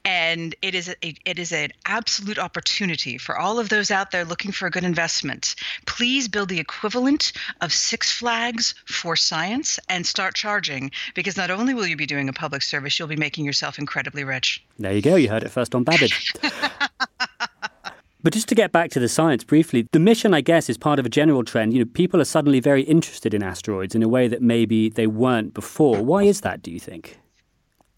and 0.05 0.55
it 0.61 0.75
is 0.75 0.87
a, 0.89 0.95
it 1.01 1.39
is 1.39 1.51
an 1.51 1.71
absolute 1.85 2.39
opportunity 2.39 3.17
for 3.17 3.37
all 3.37 3.59
of 3.59 3.69
those 3.69 3.91
out 3.91 4.11
there 4.11 4.23
looking 4.23 4.51
for 4.51 4.67
a 4.67 4.71
good 4.71 4.83
investment. 4.83 5.55
Please 5.85 6.27
build 6.27 6.49
the 6.49 6.59
equivalent 6.59 7.33
of 7.61 7.73
Six 7.73 8.11
Flags 8.11 8.75
for 8.85 9.15
science 9.15 9.79
and 9.89 10.05
start 10.05 10.35
charging, 10.35 10.91
because 11.15 11.35
not 11.35 11.51
only 11.51 11.73
will 11.73 11.87
you 11.87 11.97
be 11.97 12.05
doing 12.05 12.29
a 12.29 12.33
public 12.33 12.61
service, 12.61 12.97
you'll 12.97 13.07
be 13.07 13.15
making 13.15 13.45
yourself 13.45 13.79
incredibly 13.79 14.23
rich. 14.23 14.63
There 14.77 14.93
you 14.93 15.01
go. 15.01 15.15
You 15.15 15.29
heard 15.29 15.43
it 15.43 15.49
first 15.49 15.75
on 15.75 15.83
Babbage. 15.83 16.33
But 18.23 18.33
just 18.33 18.49
to 18.49 18.55
get 18.55 18.73
back 18.73 18.89
to 18.91 18.99
the 18.99 19.07
science 19.07 19.45
briefly, 19.45 19.87
the 19.93 19.99
mission, 19.99 20.33
I 20.33 20.41
guess, 20.41 20.69
is 20.69 20.77
part 20.77 20.99
of 20.99 21.05
a 21.05 21.09
general 21.09 21.45
trend. 21.45 21.71
You 21.71 21.79
know, 21.79 21.89
people 21.93 22.19
are 22.19 22.25
suddenly 22.25 22.59
very 22.59 22.81
interested 22.81 23.33
in 23.33 23.41
asteroids 23.41 23.95
in 23.95 24.03
a 24.03 24.09
way 24.09 24.27
that 24.27 24.41
maybe 24.41 24.89
they 24.89 25.07
weren't 25.07 25.53
before. 25.53 26.01
Why 26.03 26.23
is 26.23 26.41
that, 26.41 26.61
do 26.61 26.69
you 26.69 26.79
think? 26.79 27.19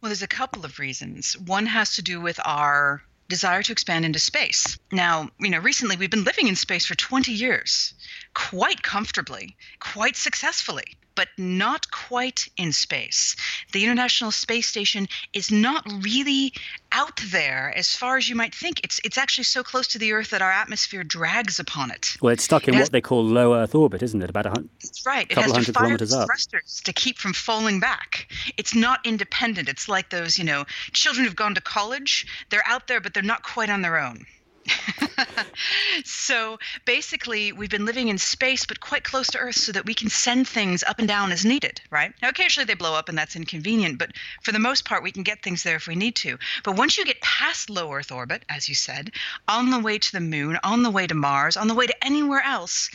Well, 0.02 0.10
there's 0.10 0.22
a 0.22 0.28
couple 0.28 0.66
of 0.66 0.80
reasons. 0.80 1.38
One 1.38 1.66
has 1.66 1.96
to 1.96 2.02
do 2.02 2.22
with 2.22 2.40
our 2.46 3.04
desire 3.28 3.62
to 3.62 3.72
expand 3.72 4.06
into 4.06 4.20
space. 4.20 4.78
Now, 4.92 5.30
you 5.40 5.50
know, 5.50 5.60
recently 5.60 5.98
we've 5.98 6.10
been 6.10 6.24
living 6.24 6.48
in 6.48 6.56
space 6.56 6.86
for 6.86 6.96
20 6.96 7.32
years, 7.32 7.94
quite 8.34 8.84
comfortably, 8.84 9.56
quite 9.80 10.16
successfully 10.16 10.98
but 11.20 11.28
not 11.38 11.92
quite 11.92 12.48
in 12.56 12.72
space. 12.72 13.36
The 13.74 13.84
International 13.84 14.32
Space 14.32 14.68
Station 14.68 15.06
is 15.34 15.52
not 15.52 15.86
really 16.02 16.54
out 16.94 17.20
there 17.34 17.74
as 17.76 17.94
far 17.94 18.16
as 18.16 18.30
you 18.30 18.38
might 18.38 18.56
think. 18.56 18.80
It's 18.86 19.02
it's 19.04 19.18
actually 19.18 19.44
so 19.44 19.62
close 19.62 19.86
to 19.88 20.00
the 20.00 20.14
Earth 20.14 20.30
that 20.30 20.42
our 20.42 20.50
atmosphere 20.50 21.04
drags 21.04 21.60
upon 21.60 21.92
it. 21.92 22.16
Well, 22.22 22.32
it's 22.32 22.46
stuck 22.46 22.70
in 22.70 22.74
it 22.74 22.78
has, 22.78 22.86
what 22.86 22.92
they 22.94 23.02
call 23.02 23.26
low 23.26 23.54
Earth 23.54 23.76
orbit, 23.76 24.02
isn't 24.02 24.22
it? 24.22 24.30
About 24.30 24.46
a 24.46 24.50
hundred. 24.52 24.70
That's 24.82 25.06
right. 25.06 25.28
It 25.30 25.38
has 25.38 25.52
to 25.52 25.74
fire 25.74 25.98
thrusters 25.98 26.80
to 26.86 26.94
keep 26.94 27.18
from 27.18 27.34
falling 27.34 27.82
back. 27.82 28.32
It's 28.56 28.74
not 28.74 29.06
independent. 29.06 29.68
It's 29.68 29.90
like 29.90 30.12
those, 30.12 30.38
you 30.38 30.46
know, 30.46 30.64
children 30.94 31.26
who've 31.26 31.36
gone 31.36 31.54
to 31.56 31.62
college. 31.62 32.28
They're 32.50 32.66
out 32.66 32.88
there, 32.88 33.02
but 33.02 33.14
they're 33.14 33.24
not 33.24 33.44
quite 33.44 33.70
on 33.70 33.82
their 33.82 34.00
own. 34.00 34.26
so 36.06 36.60
basically, 36.86 37.52
we've 37.52 37.70
been 37.70 37.86
living 37.86 38.08
in 38.08 38.18
space, 38.18 38.66
but 38.66 38.80
quite 38.80 39.04
close 39.04 39.28
to 39.28 39.38
Earth, 39.38 39.56
so 39.56 39.72
that 39.72 39.86
we 39.86 39.94
can 39.94 40.10
send 40.10 40.48
things 40.48 40.84
up 40.84 41.00
and 41.00 41.08
down 41.08 41.32
as 41.32 41.46
needed, 41.46 41.82
right? 41.90 42.14
Now, 42.22 42.30
occasionally 42.30 42.66
they 42.66 42.76
blow 42.76 42.94
up, 42.94 43.10
and 43.10 43.18
that's 43.18 43.36
inconvenient, 43.36 43.98
but 44.00 44.12
for 44.44 44.52
the 44.52 44.60
most 44.60 44.86
part, 44.86 45.04
we 45.04 45.12
can 45.12 45.24
get 45.24 45.44
things 45.44 45.64
there 45.64 45.76
if 45.76 45.88
we 45.88 45.96
need 45.96 46.16
to. 46.18 46.38
But 46.64 46.76
once 46.76 46.98
you 46.98 47.06
get 47.06 47.22
past 47.22 47.70
low 47.70 47.94
Earth 47.94 48.12
orbit, 48.12 48.44
as 48.50 48.70
you 48.70 48.76
said, 48.76 49.12
on 49.48 49.70
the 49.70 49.80
way 49.80 49.98
to 49.98 50.12
the 50.12 50.20
moon, 50.20 50.58
on 50.64 50.84
the 50.84 50.92
way 50.92 51.08
to 51.08 51.16
Mars, 51.16 51.58
on 51.58 51.68
the 51.68 51.76
way 51.76 51.88
to 51.88 52.06
anywhere 52.06 52.42
else, 52.42 52.90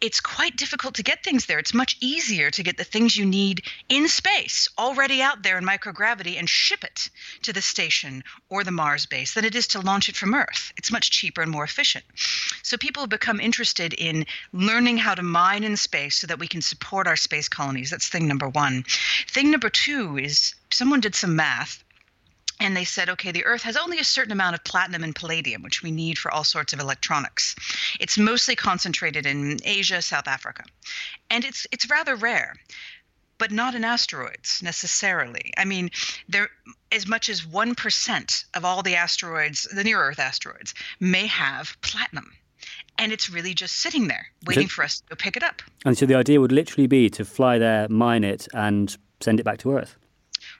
it's 0.00 0.20
quite 0.20 0.56
difficult 0.56 0.94
to 0.96 1.02
get 1.02 1.24
things 1.24 1.46
there. 1.46 1.58
It's 1.58 1.74
much 1.74 1.96
easier 2.00 2.50
to 2.50 2.62
get 2.62 2.76
the 2.76 2.84
things 2.84 3.16
you 3.16 3.26
need 3.26 3.62
in 3.88 4.08
space, 4.08 4.68
already 4.78 5.22
out 5.22 5.42
there 5.42 5.58
in 5.58 5.64
microgravity, 5.64 6.38
and 6.38 6.48
ship 6.48 6.84
it 6.84 7.10
to 7.42 7.52
the 7.52 7.62
station 7.62 8.22
or 8.48 8.64
the 8.64 8.70
Mars 8.70 9.06
base 9.06 9.34
than 9.34 9.44
it 9.44 9.54
is 9.54 9.68
to 9.68 9.80
launch 9.80 10.08
it 10.08 10.16
from 10.16 10.34
Earth. 10.34 10.72
It's 10.76 10.92
much 10.92 11.10
cheaper 11.10 11.31
and 11.40 11.50
more 11.50 11.64
efficient. 11.64 12.04
So 12.62 12.76
people 12.76 13.02
have 13.02 13.10
become 13.10 13.40
interested 13.40 13.94
in 13.94 14.26
learning 14.52 14.98
how 14.98 15.14
to 15.14 15.22
mine 15.22 15.64
in 15.64 15.76
space 15.76 16.16
so 16.16 16.26
that 16.26 16.38
we 16.38 16.48
can 16.48 16.60
support 16.60 17.06
our 17.06 17.16
space 17.16 17.48
colonies. 17.48 17.90
That's 17.90 18.08
thing 18.08 18.28
number 18.28 18.48
one. 18.48 18.84
Thing 19.28 19.50
number 19.50 19.70
two 19.70 20.18
is 20.18 20.54
someone 20.70 21.00
did 21.00 21.14
some 21.14 21.36
math 21.36 21.82
and 22.60 22.76
they 22.76 22.84
said, 22.84 23.08
okay, 23.08 23.32
the 23.32 23.44
Earth 23.44 23.62
has 23.62 23.76
only 23.76 23.98
a 23.98 24.04
certain 24.04 24.30
amount 24.32 24.54
of 24.54 24.62
platinum 24.62 25.02
and 25.02 25.14
palladium, 25.14 25.62
which 25.62 25.82
we 25.82 25.90
need 25.90 26.18
for 26.18 26.30
all 26.30 26.44
sorts 26.44 26.72
of 26.72 26.78
electronics. 26.78 27.56
It's 27.98 28.16
mostly 28.16 28.54
concentrated 28.54 29.26
in 29.26 29.58
Asia, 29.64 30.00
South 30.00 30.28
Africa, 30.28 30.64
and 31.28 31.44
it's 31.44 31.66
it's 31.72 31.90
rather 31.90 32.14
rare 32.14 32.54
but 33.42 33.50
not 33.50 33.74
in 33.74 33.82
asteroids 33.82 34.60
necessarily. 34.62 35.52
I 35.56 35.64
mean, 35.64 35.90
there 36.28 36.48
as 36.92 37.08
much 37.08 37.28
as 37.28 37.42
1% 37.42 38.44
of 38.54 38.64
all 38.64 38.84
the 38.84 38.94
asteroids, 38.94 39.66
the 39.74 39.82
near 39.82 40.00
Earth 40.00 40.20
asteroids, 40.20 40.74
may 41.00 41.26
have 41.26 41.76
platinum. 41.80 42.30
And 42.98 43.10
it's 43.10 43.28
really 43.28 43.52
just 43.52 43.80
sitting 43.80 44.06
there, 44.06 44.28
waiting 44.46 44.68
for 44.68 44.84
us 44.84 45.00
to 45.00 45.06
go 45.08 45.16
pick 45.16 45.36
it 45.36 45.42
up. 45.42 45.60
And 45.84 45.98
so 45.98 46.06
the 46.06 46.14
idea 46.14 46.40
would 46.40 46.52
literally 46.52 46.86
be 46.86 47.10
to 47.10 47.24
fly 47.24 47.58
there, 47.58 47.88
mine 47.88 48.22
it, 48.22 48.46
and 48.54 48.96
send 49.20 49.40
it 49.40 49.42
back 49.42 49.58
to 49.58 49.72
Earth. 49.72 49.96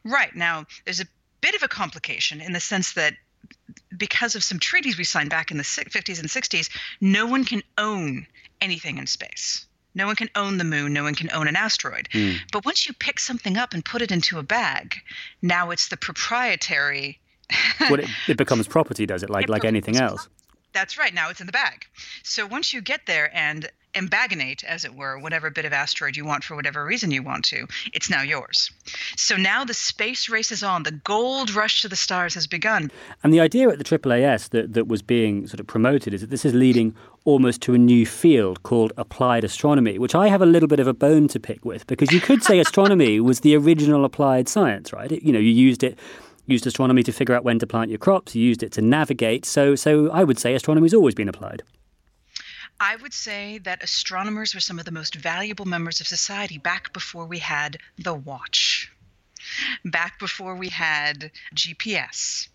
Right. 0.02 0.34
Now, 0.34 0.66
there's 0.84 1.00
a 1.00 1.06
bit 1.40 1.54
of 1.54 1.62
a 1.62 1.68
complication 1.68 2.40
in 2.40 2.52
the 2.52 2.58
sense 2.58 2.94
that 2.94 3.14
because 3.96 4.34
of 4.34 4.42
some 4.42 4.58
treaties 4.58 4.98
we 4.98 5.04
signed 5.04 5.30
back 5.30 5.52
in 5.52 5.56
the 5.56 5.62
50s 5.62 6.18
and 6.18 6.28
60s, 6.28 6.68
no 7.00 7.26
one 7.26 7.44
can 7.44 7.62
own 7.78 8.26
anything 8.60 8.98
in 8.98 9.06
space. 9.06 9.68
No 9.94 10.06
one 10.06 10.16
can 10.16 10.30
own 10.34 10.58
the 10.58 10.64
moon. 10.64 10.92
No 10.92 11.02
one 11.02 11.14
can 11.14 11.30
own 11.32 11.48
an 11.48 11.56
asteroid. 11.56 12.08
Mm. 12.12 12.36
But 12.50 12.64
once 12.64 12.86
you 12.86 12.94
pick 12.94 13.20
something 13.20 13.56
up 13.56 13.74
and 13.74 13.84
put 13.84 14.02
it 14.02 14.10
into 14.10 14.38
a 14.38 14.42
bag, 14.42 14.96
now 15.42 15.70
it's 15.70 15.88
the 15.88 15.96
proprietary. 15.96 17.20
well, 17.80 18.00
it, 18.00 18.08
it, 18.28 18.36
becomes 18.36 18.66
property, 18.66 19.04
does 19.04 19.22
it? 19.22 19.30
Like 19.30 19.44
it 19.44 19.50
like 19.50 19.64
anything 19.64 19.96
else. 19.96 20.28
That's 20.72 20.96
right. 20.96 21.12
Now 21.12 21.28
it's 21.28 21.40
in 21.40 21.46
the 21.46 21.52
bag. 21.52 21.86
So 22.22 22.46
once 22.46 22.72
you 22.72 22.80
get 22.80 23.04
there 23.06 23.34
and 23.36 23.70
embagonate, 23.94 24.64
as 24.64 24.84
it 24.84 24.94
were, 24.94 25.18
whatever 25.18 25.50
bit 25.50 25.64
of 25.64 25.72
asteroid 25.72 26.16
you 26.16 26.24
want 26.24 26.44
for 26.44 26.56
whatever 26.56 26.84
reason 26.84 27.10
you 27.10 27.22
want 27.22 27.44
to, 27.46 27.66
it's 27.92 28.08
now 28.08 28.22
yours. 28.22 28.70
So 29.16 29.36
now 29.36 29.64
the 29.64 29.74
space 29.74 30.28
race 30.28 30.50
is 30.50 30.62
on. 30.62 30.82
The 30.82 30.92
gold 30.92 31.54
rush 31.54 31.82
to 31.82 31.88
the 31.88 31.96
stars 31.96 32.34
has 32.34 32.46
begun. 32.46 32.90
And 33.22 33.32
the 33.32 33.40
idea 33.40 33.68
at 33.68 33.78
the 33.78 33.84
AAAS 33.84 34.50
that, 34.50 34.72
that 34.72 34.88
was 34.88 35.02
being 35.02 35.46
sort 35.46 35.60
of 35.60 35.66
promoted 35.66 36.14
is 36.14 36.22
that 36.22 36.30
this 36.30 36.44
is 36.44 36.54
leading 36.54 36.94
almost 37.24 37.60
to 37.62 37.74
a 37.74 37.78
new 37.78 38.04
field 38.04 38.62
called 38.62 38.92
applied 38.96 39.44
astronomy, 39.44 39.98
which 39.98 40.14
I 40.14 40.28
have 40.28 40.42
a 40.42 40.46
little 40.46 40.68
bit 40.68 40.80
of 40.80 40.86
a 40.86 40.94
bone 40.94 41.28
to 41.28 41.38
pick 41.38 41.64
with 41.64 41.86
because 41.86 42.12
you 42.12 42.20
could 42.20 42.42
say 42.42 42.58
astronomy 42.58 43.20
was 43.20 43.40
the 43.40 43.56
original 43.56 44.04
applied 44.04 44.48
science, 44.48 44.92
right? 44.92 45.12
It, 45.12 45.22
you 45.22 45.32
know, 45.32 45.38
you 45.38 45.50
used 45.50 45.82
it 45.82 45.98
used 46.46 46.66
astronomy 46.66 47.02
to 47.04 47.12
figure 47.12 47.34
out 47.34 47.44
when 47.44 47.58
to 47.60 47.66
plant 47.66 47.88
your 47.88 47.98
crops. 47.98 48.34
You 48.34 48.44
used 48.44 48.62
it 48.62 48.72
to 48.72 48.82
navigate. 48.82 49.44
So, 49.44 49.76
so 49.76 50.10
I 50.10 50.24
would 50.24 50.38
say 50.38 50.54
astronomy's 50.54 50.92
always 50.92 51.14
been 51.14 51.28
applied. 51.28 51.62
I 52.82 52.96
would 52.96 53.14
say 53.14 53.58
that 53.58 53.84
astronomers 53.84 54.56
were 54.56 54.60
some 54.60 54.80
of 54.80 54.84
the 54.84 54.90
most 54.90 55.14
valuable 55.14 55.66
members 55.66 56.00
of 56.00 56.08
society 56.08 56.58
back 56.58 56.92
before 56.92 57.26
we 57.26 57.38
had 57.38 57.78
the 57.96 58.12
watch, 58.12 58.90
back 59.84 60.18
before 60.18 60.56
we 60.56 60.68
had 60.68 61.30
GPS, 61.54 62.48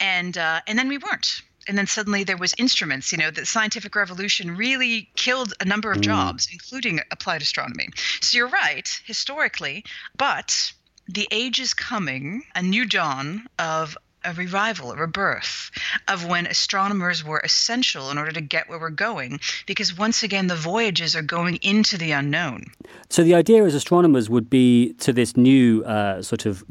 and 0.00 0.38
uh, 0.38 0.62
and 0.66 0.78
then 0.78 0.88
we 0.88 0.96
weren't. 0.96 1.42
And 1.68 1.76
then 1.76 1.86
suddenly 1.86 2.24
there 2.24 2.38
was 2.38 2.54
instruments. 2.56 3.12
You 3.12 3.18
know, 3.18 3.30
the 3.30 3.44
scientific 3.44 3.94
revolution 3.94 4.56
really 4.56 5.10
killed 5.16 5.52
a 5.60 5.66
number 5.66 5.92
of 5.92 5.98
mm. 5.98 6.04
jobs, 6.04 6.48
including 6.50 7.00
applied 7.10 7.42
astronomy. 7.42 7.90
So 8.22 8.38
you're 8.38 8.48
right, 8.48 8.88
historically, 9.04 9.84
but 10.16 10.72
the 11.06 11.28
age 11.30 11.60
is 11.60 11.74
coming, 11.74 12.44
a 12.54 12.62
new 12.62 12.86
dawn 12.86 13.46
of 13.58 13.98
a 14.24 14.32
revival, 14.34 14.92
a 14.92 14.96
rebirth 14.96 15.70
of 16.08 16.26
when 16.26 16.46
astronomers 16.46 17.24
were 17.24 17.40
essential 17.40 18.10
in 18.10 18.18
order 18.18 18.32
to 18.32 18.40
get 18.40 18.68
where 18.68 18.78
we're 18.78 18.90
going, 18.90 19.40
because 19.66 19.96
once 19.96 20.22
again, 20.22 20.46
the 20.46 20.56
voyages 20.56 21.16
are 21.16 21.22
going 21.22 21.56
into 21.62 21.96
the 21.96 22.12
unknown. 22.12 22.66
So, 23.08 23.22
the 23.22 23.34
idea 23.34 23.64
as 23.64 23.74
astronomers 23.74 24.28
would 24.28 24.50
be 24.50 24.92
to 24.94 25.12
this 25.12 25.36
new 25.36 25.82
uh, 25.84 26.22
sort 26.22 26.46
of 26.46 26.64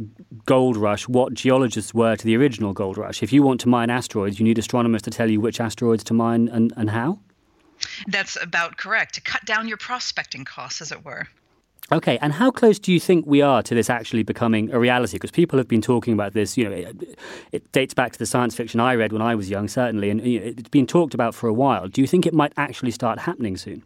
gold 0.45 0.77
rush 0.77 1.07
what 1.07 1.33
geologists 1.33 1.93
were 1.93 2.15
to 2.15 2.25
the 2.25 2.35
original 2.35 2.73
gold 2.73 2.97
rush. 2.97 3.21
If 3.23 3.33
you 3.33 3.43
want 3.43 3.61
to 3.61 3.69
mine 3.69 3.89
asteroids, 3.89 4.39
you 4.39 4.45
need 4.45 4.57
astronomers 4.57 5.01
to 5.03 5.11
tell 5.11 5.29
you 5.29 5.41
which 5.41 5.59
asteroids 5.59 6.03
to 6.05 6.13
mine 6.13 6.47
and, 6.49 6.73
and 6.75 6.89
how? 6.89 7.19
That's 8.07 8.41
about 8.41 8.77
correct, 8.77 9.15
to 9.15 9.21
cut 9.21 9.45
down 9.45 9.67
your 9.67 9.77
prospecting 9.77 10.45
costs, 10.45 10.81
as 10.81 10.91
it 10.91 11.05
were. 11.05 11.27
Okay, 11.91 12.19
and 12.21 12.33
how 12.33 12.51
close 12.51 12.77
do 12.77 12.93
you 12.93 12.99
think 12.99 13.25
we 13.25 13.41
are 13.41 13.63
to 13.63 13.73
this 13.73 13.89
actually 13.89 14.21
becoming 14.21 14.71
a 14.71 14.79
reality? 14.79 15.13
Because 15.13 15.31
people 15.31 15.57
have 15.57 15.67
been 15.67 15.81
talking 15.81 16.13
about 16.13 16.33
this. 16.33 16.55
You 16.55 16.65
know, 16.65 16.71
it, 16.71 17.19
it, 17.51 17.71
dates 17.71 17.95
back 17.95 18.11
to 18.11 18.19
the 18.19 18.27
science 18.27 18.55
fiction 18.55 18.79
I 18.79 18.93
read 18.93 19.11
when 19.11 19.23
I 19.23 19.33
was 19.33 19.49
young, 19.49 19.67
certainly, 19.67 20.11
and 20.11 20.21
it's 20.21 20.69
been 20.69 20.85
talked 20.85 21.15
about 21.15 21.33
for 21.33 21.47
a 21.47 21.53
while. 21.53 21.87
Do 21.87 22.01
you 22.01 22.07
think 22.07 22.27
it 22.27 22.33
might 22.33 22.53
actually 22.57 22.91
start 22.91 23.19
happening 23.19 23.57
soon? 23.57 23.83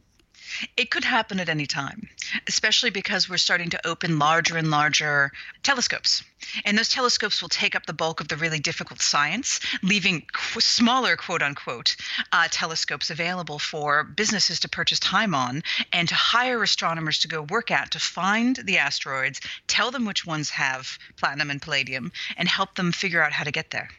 It 0.76 0.92
could 0.92 1.06
happen 1.06 1.40
at 1.40 1.48
any 1.48 1.66
time, 1.66 2.10
especially 2.48 2.90
because 2.90 3.30
we're 3.30 3.38
starting 3.38 3.70
to 3.70 3.88
open 3.88 4.20
larger 4.20 4.58
and 4.58 4.70
larger 4.70 5.32
telescopes. 5.64 6.24
And 6.66 6.78
those 6.78 6.90
telescopes 6.90 7.42
will 7.42 7.50
take 7.50 7.76
up 7.76 7.86
the 7.86 7.94
bulk 7.94 8.20
of 8.20 8.28
the 8.28 8.36
really 8.36 8.60
difficult 8.60 9.02
science, 9.02 9.60
leaving 9.82 10.26
qu- 10.34 10.60
smaller, 10.60 11.16
quote 11.16 11.42
unquote, 11.42 11.96
uh, 12.32 12.48
telescopes 12.52 13.10
available 13.10 13.60
for 13.60 14.04
businesses 14.04 14.60
to 14.62 14.70
purchase 14.70 15.00
time 15.00 15.34
on 15.34 15.64
and 15.92 16.08
to 16.10 16.16
hire 16.16 16.62
astronomers 16.62 17.20
to 17.20 17.28
go 17.28 17.44
work 17.44 17.72
at 17.72 17.92
to 17.92 18.00
find 18.00 18.58
the 18.58 18.78
asteroids, 18.78 19.40
tell 19.68 19.92
them 19.92 20.06
which 20.06 20.26
ones 20.26 20.50
have 20.50 20.98
platinum 21.18 21.50
and 21.50 21.62
palladium, 21.62 22.12
and 22.38 22.48
help 22.48 22.76
them 22.76 22.92
figure 22.92 23.24
out 23.24 23.32
how 23.32 23.44
to 23.44 23.52
get 23.52 23.72
there. 23.72 23.90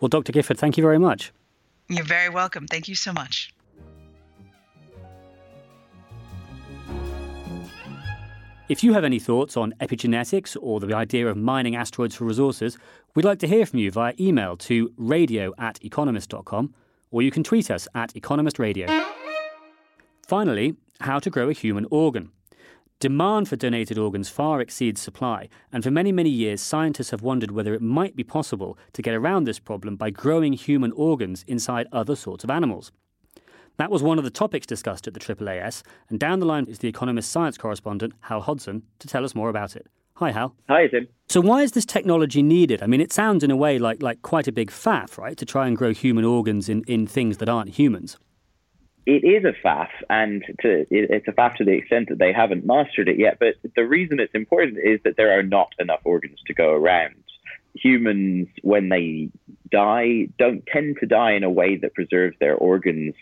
Well, 0.00 0.08
Dr. 0.08 0.32
Gifford, 0.32 0.58
thank 0.58 0.76
you 0.76 0.82
very 0.82 0.98
much. 0.98 1.32
You're 1.88 2.04
very 2.04 2.28
welcome. 2.28 2.66
Thank 2.66 2.88
you 2.88 2.94
so 2.94 3.12
much. 3.12 3.52
If 8.70 8.84
you 8.84 8.92
have 8.92 9.02
any 9.02 9.18
thoughts 9.18 9.56
on 9.56 9.74
epigenetics 9.80 10.56
or 10.60 10.78
the 10.78 10.94
idea 10.94 11.26
of 11.26 11.36
mining 11.36 11.74
asteroids 11.74 12.14
for 12.14 12.24
resources, 12.24 12.78
we'd 13.16 13.24
like 13.24 13.40
to 13.40 13.48
hear 13.48 13.66
from 13.66 13.80
you 13.80 13.90
via 13.90 14.14
email 14.20 14.56
to 14.58 14.92
radio 14.96 15.52
at 15.58 15.84
economist.com 15.84 16.72
or 17.10 17.20
you 17.20 17.32
can 17.32 17.42
tweet 17.42 17.68
us 17.68 17.88
at 17.96 18.14
economistradio. 18.14 18.86
Finally, 20.24 20.76
how 21.00 21.18
to 21.18 21.30
grow 21.30 21.48
a 21.48 21.52
human 21.52 21.84
organ. 21.90 22.30
Demand 23.00 23.48
for 23.48 23.56
donated 23.56 23.98
organs 23.98 24.28
far 24.28 24.60
exceeds 24.60 25.00
supply, 25.00 25.48
and 25.72 25.82
for 25.82 25.90
many, 25.90 26.12
many 26.12 26.30
years, 26.30 26.60
scientists 26.60 27.10
have 27.10 27.22
wondered 27.22 27.50
whether 27.50 27.74
it 27.74 27.82
might 27.82 28.14
be 28.14 28.22
possible 28.22 28.78
to 28.92 29.02
get 29.02 29.14
around 29.14 29.42
this 29.42 29.58
problem 29.58 29.96
by 29.96 30.10
growing 30.10 30.52
human 30.52 30.92
organs 30.92 31.44
inside 31.48 31.88
other 31.90 32.14
sorts 32.14 32.44
of 32.44 32.50
animals. 32.50 32.92
That 33.80 33.90
was 33.90 34.02
one 34.02 34.18
of 34.18 34.24
the 34.24 34.30
topics 34.30 34.66
discussed 34.66 35.06
at 35.06 35.14
the 35.14 35.20
AAAS, 35.20 35.82
and 36.10 36.20
down 36.20 36.38
the 36.38 36.44
line 36.44 36.66
is 36.66 36.80
the 36.80 36.88
Economist 36.88 37.32
science 37.32 37.56
correspondent, 37.56 38.12
Hal 38.20 38.42
Hodson, 38.42 38.82
to 38.98 39.08
tell 39.08 39.24
us 39.24 39.34
more 39.34 39.48
about 39.48 39.74
it. 39.74 39.86
Hi, 40.16 40.32
Hal. 40.32 40.54
Hi, 40.68 40.86
Tim. 40.86 41.08
So, 41.30 41.40
why 41.40 41.62
is 41.62 41.72
this 41.72 41.86
technology 41.86 42.42
needed? 42.42 42.82
I 42.82 42.86
mean, 42.86 43.00
it 43.00 43.10
sounds 43.10 43.42
in 43.42 43.50
a 43.50 43.56
way 43.56 43.78
like, 43.78 44.02
like 44.02 44.20
quite 44.20 44.46
a 44.46 44.52
big 44.52 44.70
faff, 44.70 45.16
right, 45.16 45.34
to 45.34 45.46
try 45.46 45.66
and 45.66 45.78
grow 45.78 45.94
human 45.94 46.26
organs 46.26 46.68
in, 46.68 46.84
in 46.86 47.06
things 47.06 47.38
that 47.38 47.48
aren't 47.48 47.70
humans. 47.70 48.18
It 49.06 49.24
is 49.24 49.46
a 49.46 49.54
faff, 49.66 49.88
and 50.10 50.44
to, 50.60 50.84
it's 50.90 51.26
a 51.26 51.32
faff 51.32 51.56
to 51.56 51.64
the 51.64 51.72
extent 51.72 52.10
that 52.10 52.18
they 52.18 52.34
haven't 52.34 52.66
mastered 52.66 53.08
it 53.08 53.18
yet. 53.18 53.38
But 53.40 53.54
the 53.76 53.86
reason 53.86 54.20
it's 54.20 54.34
important 54.34 54.76
is 54.76 55.00
that 55.04 55.16
there 55.16 55.38
are 55.38 55.42
not 55.42 55.72
enough 55.78 56.00
organs 56.04 56.38
to 56.48 56.52
go 56.52 56.74
around. 56.74 57.14
humans, 57.72 58.48
when 58.60 58.90
they 58.90 59.30
die, 59.72 60.28
don't 60.38 60.66
tend 60.66 60.98
to 61.00 61.06
die 61.06 61.32
in 61.32 61.44
a 61.44 61.50
way 61.50 61.78
that 61.78 61.94
preserves 61.94 62.36
their 62.40 62.56
organs 62.56 63.14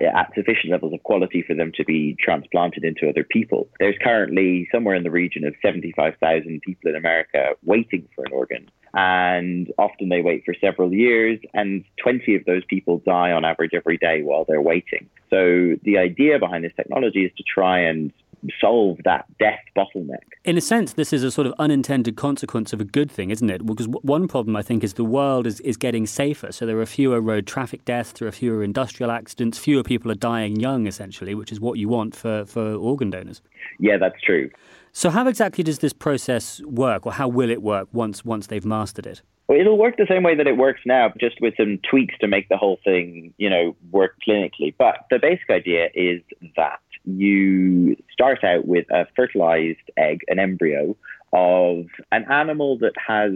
Uh, 0.00 0.06
at 0.16 0.32
sufficient 0.34 0.70
levels 0.70 0.92
of 0.92 1.02
quality 1.02 1.42
for 1.46 1.54
them 1.54 1.72
to 1.74 1.84
be 1.84 2.16
transplanted 2.18 2.84
into 2.84 3.08
other 3.08 3.24
people. 3.24 3.68
There's 3.78 3.96
currently 4.02 4.68
somewhere 4.72 4.94
in 4.94 5.02
the 5.02 5.10
region 5.10 5.44
of 5.44 5.54
75,000 5.62 6.60
people 6.62 6.90
in 6.90 6.96
America 6.96 7.50
waiting 7.64 8.08
for 8.14 8.24
an 8.24 8.32
organ. 8.32 8.70
And 8.94 9.72
often 9.78 10.08
they 10.08 10.20
wait 10.20 10.44
for 10.44 10.54
several 10.60 10.92
years, 10.92 11.38
and 11.54 11.84
20 12.02 12.34
of 12.34 12.44
those 12.44 12.64
people 12.64 13.02
die 13.04 13.30
on 13.30 13.44
average 13.44 13.72
every 13.74 13.96
day 13.98 14.22
while 14.22 14.44
they're 14.44 14.62
waiting. 14.62 15.08
So 15.28 15.76
the 15.84 15.98
idea 15.98 16.38
behind 16.38 16.64
this 16.64 16.72
technology 16.74 17.24
is 17.24 17.32
to 17.36 17.44
try 17.44 17.80
and 17.80 18.12
solve 18.60 18.98
that 19.04 19.26
death 19.38 19.60
bottleneck. 19.76 20.18
In 20.44 20.56
a 20.56 20.60
sense, 20.60 20.94
this 20.94 21.12
is 21.12 21.22
a 21.22 21.30
sort 21.30 21.46
of 21.46 21.54
unintended 21.58 22.16
consequence 22.16 22.72
of 22.72 22.80
a 22.80 22.84
good 22.84 23.10
thing, 23.10 23.30
isn't 23.30 23.50
it? 23.50 23.64
Because 23.64 23.86
one 23.88 24.28
problem, 24.28 24.56
I 24.56 24.62
think, 24.62 24.82
is 24.82 24.94
the 24.94 25.04
world 25.04 25.46
is, 25.46 25.60
is 25.60 25.76
getting 25.76 26.06
safer. 26.06 26.52
So 26.52 26.66
there 26.66 26.78
are 26.80 26.86
fewer 26.86 27.20
road 27.20 27.46
traffic 27.46 27.84
deaths, 27.84 28.12
there 28.12 28.28
are 28.28 28.32
fewer 28.32 28.62
industrial 28.62 29.10
accidents, 29.10 29.58
fewer 29.58 29.82
people 29.82 30.10
are 30.10 30.16
dying 30.16 30.56
young, 30.56 30.86
essentially, 30.86 31.34
which 31.34 31.52
is 31.52 31.60
what 31.60 31.78
you 31.78 31.88
want 31.88 32.14
for, 32.14 32.44
for 32.46 32.74
organ 32.74 33.10
donors. 33.10 33.42
Yeah, 33.78 33.96
that's 33.98 34.20
true. 34.22 34.50
So 34.92 35.10
how 35.10 35.28
exactly 35.28 35.62
does 35.62 35.78
this 35.78 35.92
process 35.92 36.60
work, 36.62 37.06
or 37.06 37.12
how 37.12 37.28
will 37.28 37.50
it 37.50 37.62
work 37.62 37.88
once 37.92 38.24
once 38.24 38.48
they've 38.48 38.64
mastered 38.64 39.06
it? 39.06 39.22
Well, 39.46 39.58
it'll 39.58 39.78
work 39.78 39.96
the 39.96 40.06
same 40.08 40.22
way 40.22 40.36
that 40.36 40.46
it 40.46 40.56
works 40.56 40.80
now, 40.86 41.12
just 41.18 41.40
with 41.40 41.54
some 41.56 41.80
tweaks 41.88 42.14
to 42.20 42.28
make 42.28 42.48
the 42.48 42.56
whole 42.56 42.78
thing, 42.84 43.34
you 43.36 43.50
know, 43.50 43.76
work 43.90 44.14
clinically. 44.26 44.74
But 44.78 45.06
the 45.10 45.18
basic 45.18 45.50
idea 45.50 45.88
is 45.94 46.22
that 46.56 46.80
you 47.04 47.96
start 48.12 48.44
out 48.44 48.66
with 48.66 48.86
a 48.90 49.06
fertilized 49.16 49.78
egg, 49.96 50.20
an 50.28 50.38
embryo 50.38 50.96
of 51.32 51.86
an 52.12 52.24
animal 52.30 52.78
that 52.78 52.92
has 52.96 53.32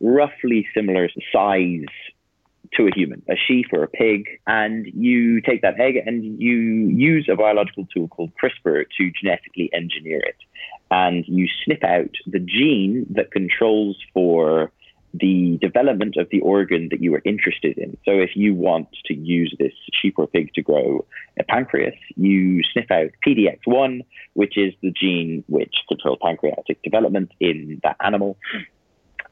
roughly 0.00 0.66
similar 0.74 1.08
size 1.32 1.86
to 2.74 2.86
a 2.86 2.90
human, 2.94 3.22
a 3.28 3.34
sheep 3.36 3.66
or 3.72 3.82
a 3.82 3.88
pig, 3.88 4.26
and 4.46 4.86
you 4.94 5.40
take 5.40 5.62
that 5.62 5.80
egg 5.80 5.96
and 6.04 6.40
you 6.40 6.56
use 6.56 7.28
a 7.30 7.36
biological 7.36 7.86
tool 7.94 8.08
called 8.08 8.32
CRISPR 8.42 8.84
to 8.98 9.10
genetically 9.10 9.70
engineer 9.72 10.20
it. 10.20 10.36
And 10.90 11.24
you 11.26 11.46
snip 11.64 11.84
out 11.84 12.10
the 12.26 12.38
gene 12.38 13.06
that 13.10 13.30
controls 13.30 13.96
for 14.12 14.70
the 15.14 15.58
development 15.60 16.16
of 16.16 16.28
the 16.30 16.40
organ 16.40 16.88
that 16.90 17.00
you 17.00 17.14
are 17.14 17.22
interested 17.24 17.78
in. 17.78 17.96
So 18.04 18.12
if 18.12 18.30
you 18.34 18.54
want 18.54 18.88
to 19.06 19.14
use 19.14 19.54
this 19.58 19.72
sheep 19.92 20.14
or 20.18 20.26
pig 20.26 20.52
to 20.54 20.62
grow 20.62 21.04
a 21.38 21.44
pancreas, 21.44 21.94
you 22.16 22.62
sniff 22.72 22.90
out 22.90 23.10
PDX1, 23.26 24.04
which 24.34 24.56
is 24.58 24.74
the 24.82 24.90
gene 24.90 25.44
which 25.48 25.74
controls 25.88 26.18
pancreatic 26.22 26.82
development 26.82 27.32
in 27.40 27.80
that 27.82 27.96
animal. 28.00 28.36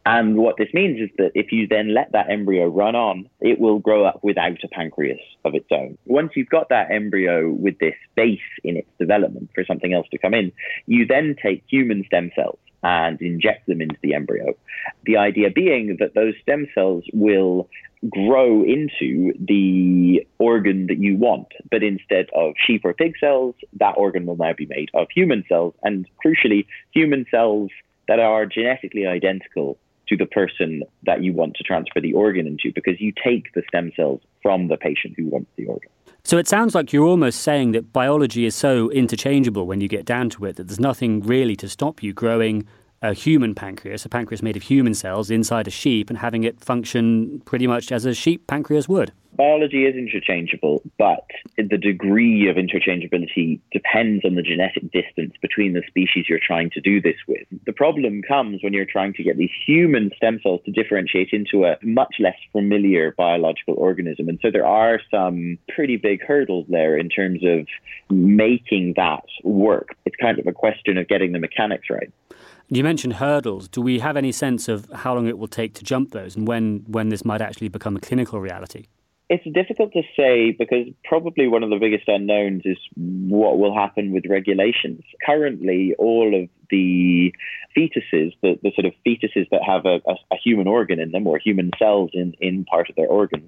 And 0.06 0.37
what 0.37 0.56
this 0.56 0.68
means 0.73 1.00
is 1.00 1.11
that 1.18 1.33
if 1.35 1.50
you 1.50 1.66
then 1.66 1.92
let 1.92 2.12
that 2.12 2.30
embryo 2.30 2.68
run 2.68 2.95
on, 2.95 3.28
it 3.40 3.59
will 3.59 3.80
grow 3.80 4.04
up 4.04 4.21
without 4.23 4.62
a 4.62 4.68
pancreas 4.68 5.18
of 5.45 5.56
its 5.56 5.66
own. 5.73 5.99
Once 6.06 6.30
you've 6.37 6.49
got 6.49 6.68
that 6.68 6.92
embryo 6.92 7.50
with 7.50 7.76
this 7.80 7.97
base 8.14 8.38
in 8.62 8.76
its 8.76 8.88
development 9.00 9.50
for 9.52 9.64
something 9.64 9.92
else 9.92 10.06
to 10.12 10.18
come 10.18 10.33
in, 10.33 10.52
you 10.87 11.06
then 11.06 11.35
take 11.42 11.64
human 11.68 12.04
stem 12.06 12.30
cells 12.37 12.59
and 12.83 13.21
inject 13.21 13.66
them 13.66 13.80
into 13.80 13.97
the 14.02 14.14
embryo. 14.14 14.56
The 15.04 15.16
idea 15.16 15.50
being 15.50 15.97
that 16.00 16.14
those 16.14 16.35
stem 16.42 16.68
cells 16.75 17.04
will 17.12 17.68
grow 18.11 18.62
into 18.62 19.33
the 19.40 20.26
organ 20.38 20.87
that 20.87 20.99
you 20.99 21.16
want, 21.16 21.49
but 21.71 21.83
instead 21.83 22.26
of 22.35 22.54
sheep 22.64 22.83
or 22.85 22.92
pig 22.92 23.14
cells, 23.18 23.54
that 23.75 23.95
organ 23.97 24.26
will 24.26 24.37
now 24.37 24.52
be 24.52 24.66
made 24.66 24.90
of 24.95 25.09
human 25.14 25.45
cells, 25.49 25.75
and 25.83 26.06
crucially, 26.25 26.66
human 26.92 27.26
cells 27.30 27.71
that 28.09 28.21
are 28.21 28.47
genetically 28.47 29.06
identical 29.06 29.78
to 30.09 30.16
the 30.16 30.26
person 30.26 30.83
that 31.04 31.23
you 31.23 31.33
want 31.33 31.56
to 31.56 31.64
transfer 31.64 32.00
the 32.00 32.12
organ 32.12 32.47
into 32.47 32.73
because 32.73 33.00
you 33.00 33.12
take 33.25 33.52
the 33.54 33.62
stem 33.68 33.90
cells 33.97 34.21
from 34.42 34.68
the 34.68 34.76
patient 34.76 35.14
who 35.16 35.26
wants 35.26 35.50
the 35.56 35.66
organ. 35.66 35.90
So 36.26 36.38
it 36.38 36.49
sounds 36.49 36.75
like 36.75 36.92
you're 36.92 37.06
almost 37.06 37.42
saying 37.42 37.71
that 37.71 37.92
biology 37.92 38.47
is 38.47 38.56
so 38.56 38.90
interchangeable 38.90 39.64
when 39.64 39.80
you 39.80 39.87
get 39.87 40.04
down 40.04 40.28
to 40.30 40.47
it 40.47 40.56
that 40.56 40.66
there's 40.66 40.80
nothing 40.80 41.21
really 41.21 41.54
to 41.54 41.68
stop 41.68 42.02
you 42.02 42.12
growing 42.12 42.67
a 43.06 43.14
human 43.14 43.54
pancreas, 43.54 44.04
a 44.04 44.08
pancreas 44.08 44.42
made 44.42 44.56
of 44.56 44.64
human 44.64 44.95
cells 44.95 45.30
inside 45.30 45.66
a 45.69 45.71
sheep 45.71 46.10
and 46.10 46.19
having 46.19 46.45
it 46.45 46.60
function 46.60 47.40
pretty 47.45 47.66
much 47.66 47.92
as 47.92 48.04
a 48.04 48.14
sheep 48.14 48.47
pancreas 48.47 48.88
would 48.88 49.12
biology 49.36 49.84
is 49.84 49.95
interchangeable, 49.95 50.82
but 50.99 51.26
the 51.56 51.78
degree 51.78 52.49
of 52.49 52.56
interchangeability 52.56 53.60
depends 53.71 54.25
on 54.25 54.34
the 54.34 54.42
genetic 54.42 54.90
distance 54.90 55.34
between 55.40 55.75
the 55.75 55.82
species 55.86 56.26
you're 56.28 56.40
trying 56.45 56.71
to 56.71 56.80
do 56.80 57.00
this 57.00 57.16
with. 57.28 57.47
The 57.66 57.73
problem 57.73 58.23
comes 58.26 58.62
when 58.62 58.73
you're 58.73 58.86
trying 58.86 59.12
to 59.14 59.23
get 59.23 59.36
these 59.36 59.50
human 59.66 60.10
stem 60.16 60.40
cells 60.42 60.60
to 60.64 60.73
differentiate 60.73 61.30
into 61.32 61.64
a 61.64 61.76
much 61.82 62.16
less 62.19 62.36
familiar 62.52 63.14
biological 63.16 63.75
organism. 63.75 64.28
And 64.28 64.38
so 64.40 64.50
there 64.50 64.66
are 64.66 65.00
some 65.10 65.58
pretty 65.69 65.97
big 65.97 66.23
hurdles 66.23 66.66
there 66.69 66.97
in 66.97 67.08
terms 67.08 67.42
of 67.45 67.66
making 68.10 68.95
that 68.97 69.25
work. 69.45 69.97
It's 70.04 70.16
kind 70.16 70.38
of 70.38 70.47
a 70.47 70.52
question 70.52 70.97
of 70.99 71.08
getting 71.08 71.32
the 71.32 71.38
mechanics 71.38 71.88
right. 71.90 72.10
You 72.68 72.82
mentioned 72.82 73.14
hurdles. 73.14 73.68
Do 73.68 73.80
we 73.80 74.00
have 74.00 74.16
any 74.16 74.32
sense 74.32 74.68
of 74.68 74.90
how 74.92 75.14
long 75.14 75.28
it 75.28 75.38
will 75.38 75.48
take 75.48 75.74
to 75.74 75.84
jump 75.84 76.10
those 76.10 76.34
and 76.36 76.48
when, 76.48 76.84
when 76.88 77.10
this 77.10 77.24
might 77.24 77.40
actually 77.40 77.68
become 77.68 77.96
a 77.96 78.00
clinical 78.00 78.40
reality? 78.40 78.86
It's 79.28 79.44
difficult 79.52 79.92
to 79.92 80.02
say 80.16 80.52
because 80.52 80.86
probably 81.04 81.48
one 81.48 81.64
of 81.64 81.70
the 81.70 81.78
biggest 81.78 82.04
unknowns 82.06 82.62
is 82.64 82.78
what 82.94 83.58
will 83.58 83.74
happen 83.74 84.12
with 84.12 84.24
regulations. 84.28 85.02
Currently, 85.24 85.94
all 85.98 86.42
of 86.42 86.48
the 86.70 87.32
fetuses, 87.76 88.32
the, 88.42 88.58
the 88.62 88.72
sort 88.74 88.86
of 88.86 88.92
fetuses 89.06 89.48
that 89.50 89.62
have 89.66 89.84
a, 89.84 90.00
a, 90.08 90.14
a, 90.32 90.36
human 90.42 90.66
organ 90.66 90.98
in 90.98 91.10
them 91.12 91.26
or 91.26 91.38
human 91.38 91.70
cells 91.78 92.10
in, 92.12 92.34
in 92.40 92.64
part 92.64 92.88
of 92.88 92.96
their 92.96 93.06
organs, 93.06 93.46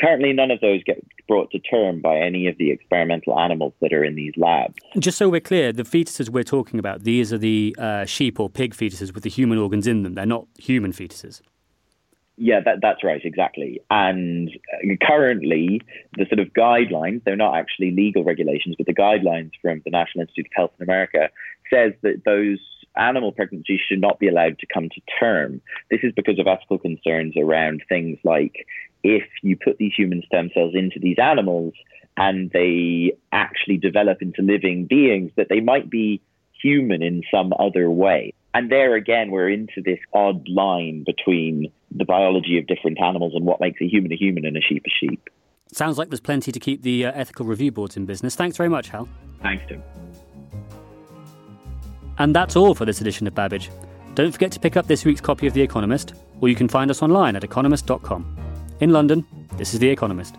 currently 0.00 0.32
none 0.32 0.50
of 0.50 0.60
those 0.60 0.82
get 0.84 1.02
brought 1.26 1.50
to 1.50 1.58
term 1.58 2.00
by 2.00 2.18
any 2.18 2.46
of 2.46 2.56
the 2.58 2.70
experimental 2.70 3.38
animals 3.38 3.72
that 3.80 3.92
are 3.92 4.04
in 4.04 4.14
these 4.14 4.32
labs. 4.36 4.74
Just 4.98 5.18
so 5.18 5.28
we're 5.28 5.40
clear, 5.40 5.72
the 5.72 5.84
fetuses 5.84 6.28
we're 6.28 6.44
talking 6.44 6.78
about, 6.78 7.04
these 7.04 7.32
are 7.32 7.38
the 7.38 7.74
uh, 7.78 8.04
sheep 8.04 8.38
or 8.38 8.50
pig 8.50 8.74
fetuses 8.74 9.14
with 9.14 9.22
the 9.22 9.30
human 9.30 9.58
organs 9.58 9.86
in 9.86 10.02
them. 10.02 10.14
They're 10.14 10.26
not 10.26 10.46
human 10.58 10.92
fetuses. 10.92 11.40
Yeah, 12.38 12.60
that, 12.64 12.78
that's 12.80 13.04
right, 13.04 13.20
exactly. 13.22 13.80
And 13.90 14.50
uh, 14.72 15.06
currently, 15.06 15.82
the 16.16 16.26
sort 16.26 16.40
of 16.40 16.48
guidelines, 16.54 17.22
they're 17.24 17.36
not 17.36 17.56
actually 17.56 17.90
legal 17.90 18.24
regulations, 18.24 18.74
but 18.76 18.86
the 18.86 18.94
guidelines 18.94 19.50
from 19.60 19.82
the 19.84 19.90
National 19.90 20.22
Institute 20.22 20.46
of 20.46 20.52
Health 20.56 20.70
in 20.80 20.84
America 20.84 21.28
says 21.72 21.92
that 22.02 22.22
those 22.24 22.58
animal 22.96 23.32
pregnancies 23.32 23.80
should 23.88 24.00
not 24.00 24.18
be 24.18 24.28
allowed 24.28 24.58
to 24.58 24.66
come 24.72 24.88
to 24.90 25.00
term. 25.18 25.60
This 25.90 26.00
is 26.02 26.12
because 26.14 26.38
of 26.38 26.46
ethical 26.46 26.78
concerns 26.78 27.34
around 27.36 27.82
things 27.88 28.18
like 28.24 28.66
if 29.02 29.24
you 29.42 29.56
put 29.56 29.78
these 29.78 29.92
human 29.96 30.22
stem 30.26 30.50
cells 30.54 30.74
into 30.74 30.98
these 31.00 31.16
animals 31.20 31.74
and 32.16 32.50
they 32.52 33.16
actually 33.32 33.78
develop 33.78 34.20
into 34.20 34.42
living 34.42 34.86
beings, 34.86 35.32
that 35.36 35.48
they 35.48 35.60
might 35.60 35.90
be 35.90 36.20
human 36.62 37.02
in 37.02 37.22
some 37.32 37.52
other 37.58 37.90
way. 37.90 38.34
And 38.54 38.70
there 38.70 38.94
again, 38.94 39.30
we're 39.30 39.48
into 39.48 39.80
this 39.82 39.98
odd 40.12 40.46
line 40.48 41.04
between 41.04 41.72
the 41.90 42.04
biology 42.04 42.58
of 42.58 42.66
different 42.66 43.00
animals 43.00 43.32
and 43.34 43.46
what 43.46 43.60
makes 43.60 43.80
a 43.80 43.86
human 43.88 44.12
a 44.12 44.16
human 44.16 44.44
and 44.44 44.56
a 44.56 44.60
sheep 44.60 44.84
a 44.86 44.90
sheep. 44.90 45.28
Sounds 45.72 45.96
like 45.96 46.10
there's 46.10 46.20
plenty 46.20 46.52
to 46.52 46.60
keep 46.60 46.82
the 46.82 47.06
uh, 47.06 47.12
ethical 47.14 47.46
review 47.46 47.72
boards 47.72 47.96
in 47.96 48.04
business. 48.04 48.34
Thanks 48.34 48.58
very 48.58 48.68
much, 48.68 48.90
Hal. 48.90 49.08
Thanks, 49.40 49.64
Tim. 49.66 49.82
And 52.22 52.36
that's 52.36 52.54
all 52.54 52.72
for 52.72 52.84
this 52.84 53.00
edition 53.00 53.26
of 53.26 53.34
Babbage. 53.34 53.68
Don't 54.14 54.30
forget 54.30 54.52
to 54.52 54.60
pick 54.60 54.76
up 54.76 54.86
this 54.86 55.04
week's 55.04 55.20
copy 55.20 55.48
of 55.48 55.54
The 55.54 55.60
Economist, 55.60 56.14
or 56.40 56.48
you 56.48 56.54
can 56.54 56.68
find 56.68 56.88
us 56.88 57.02
online 57.02 57.34
at 57.34 57.42
economist.com. 57.42 58.36
In 58.78 58.90
London, 58.90 59.26
this 59.56 59.74
is 59.74 59.80
The 59.80 59.88
Economist. 59.88 60.36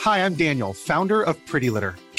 Hi, 0.00 0.24
I'm 0.24 0.36
Daniel, 0.36 0.72
founder 0.72 1.22
of 1.22 1.36
Pretty 1.44 1.68
Litter. 1.68 1.94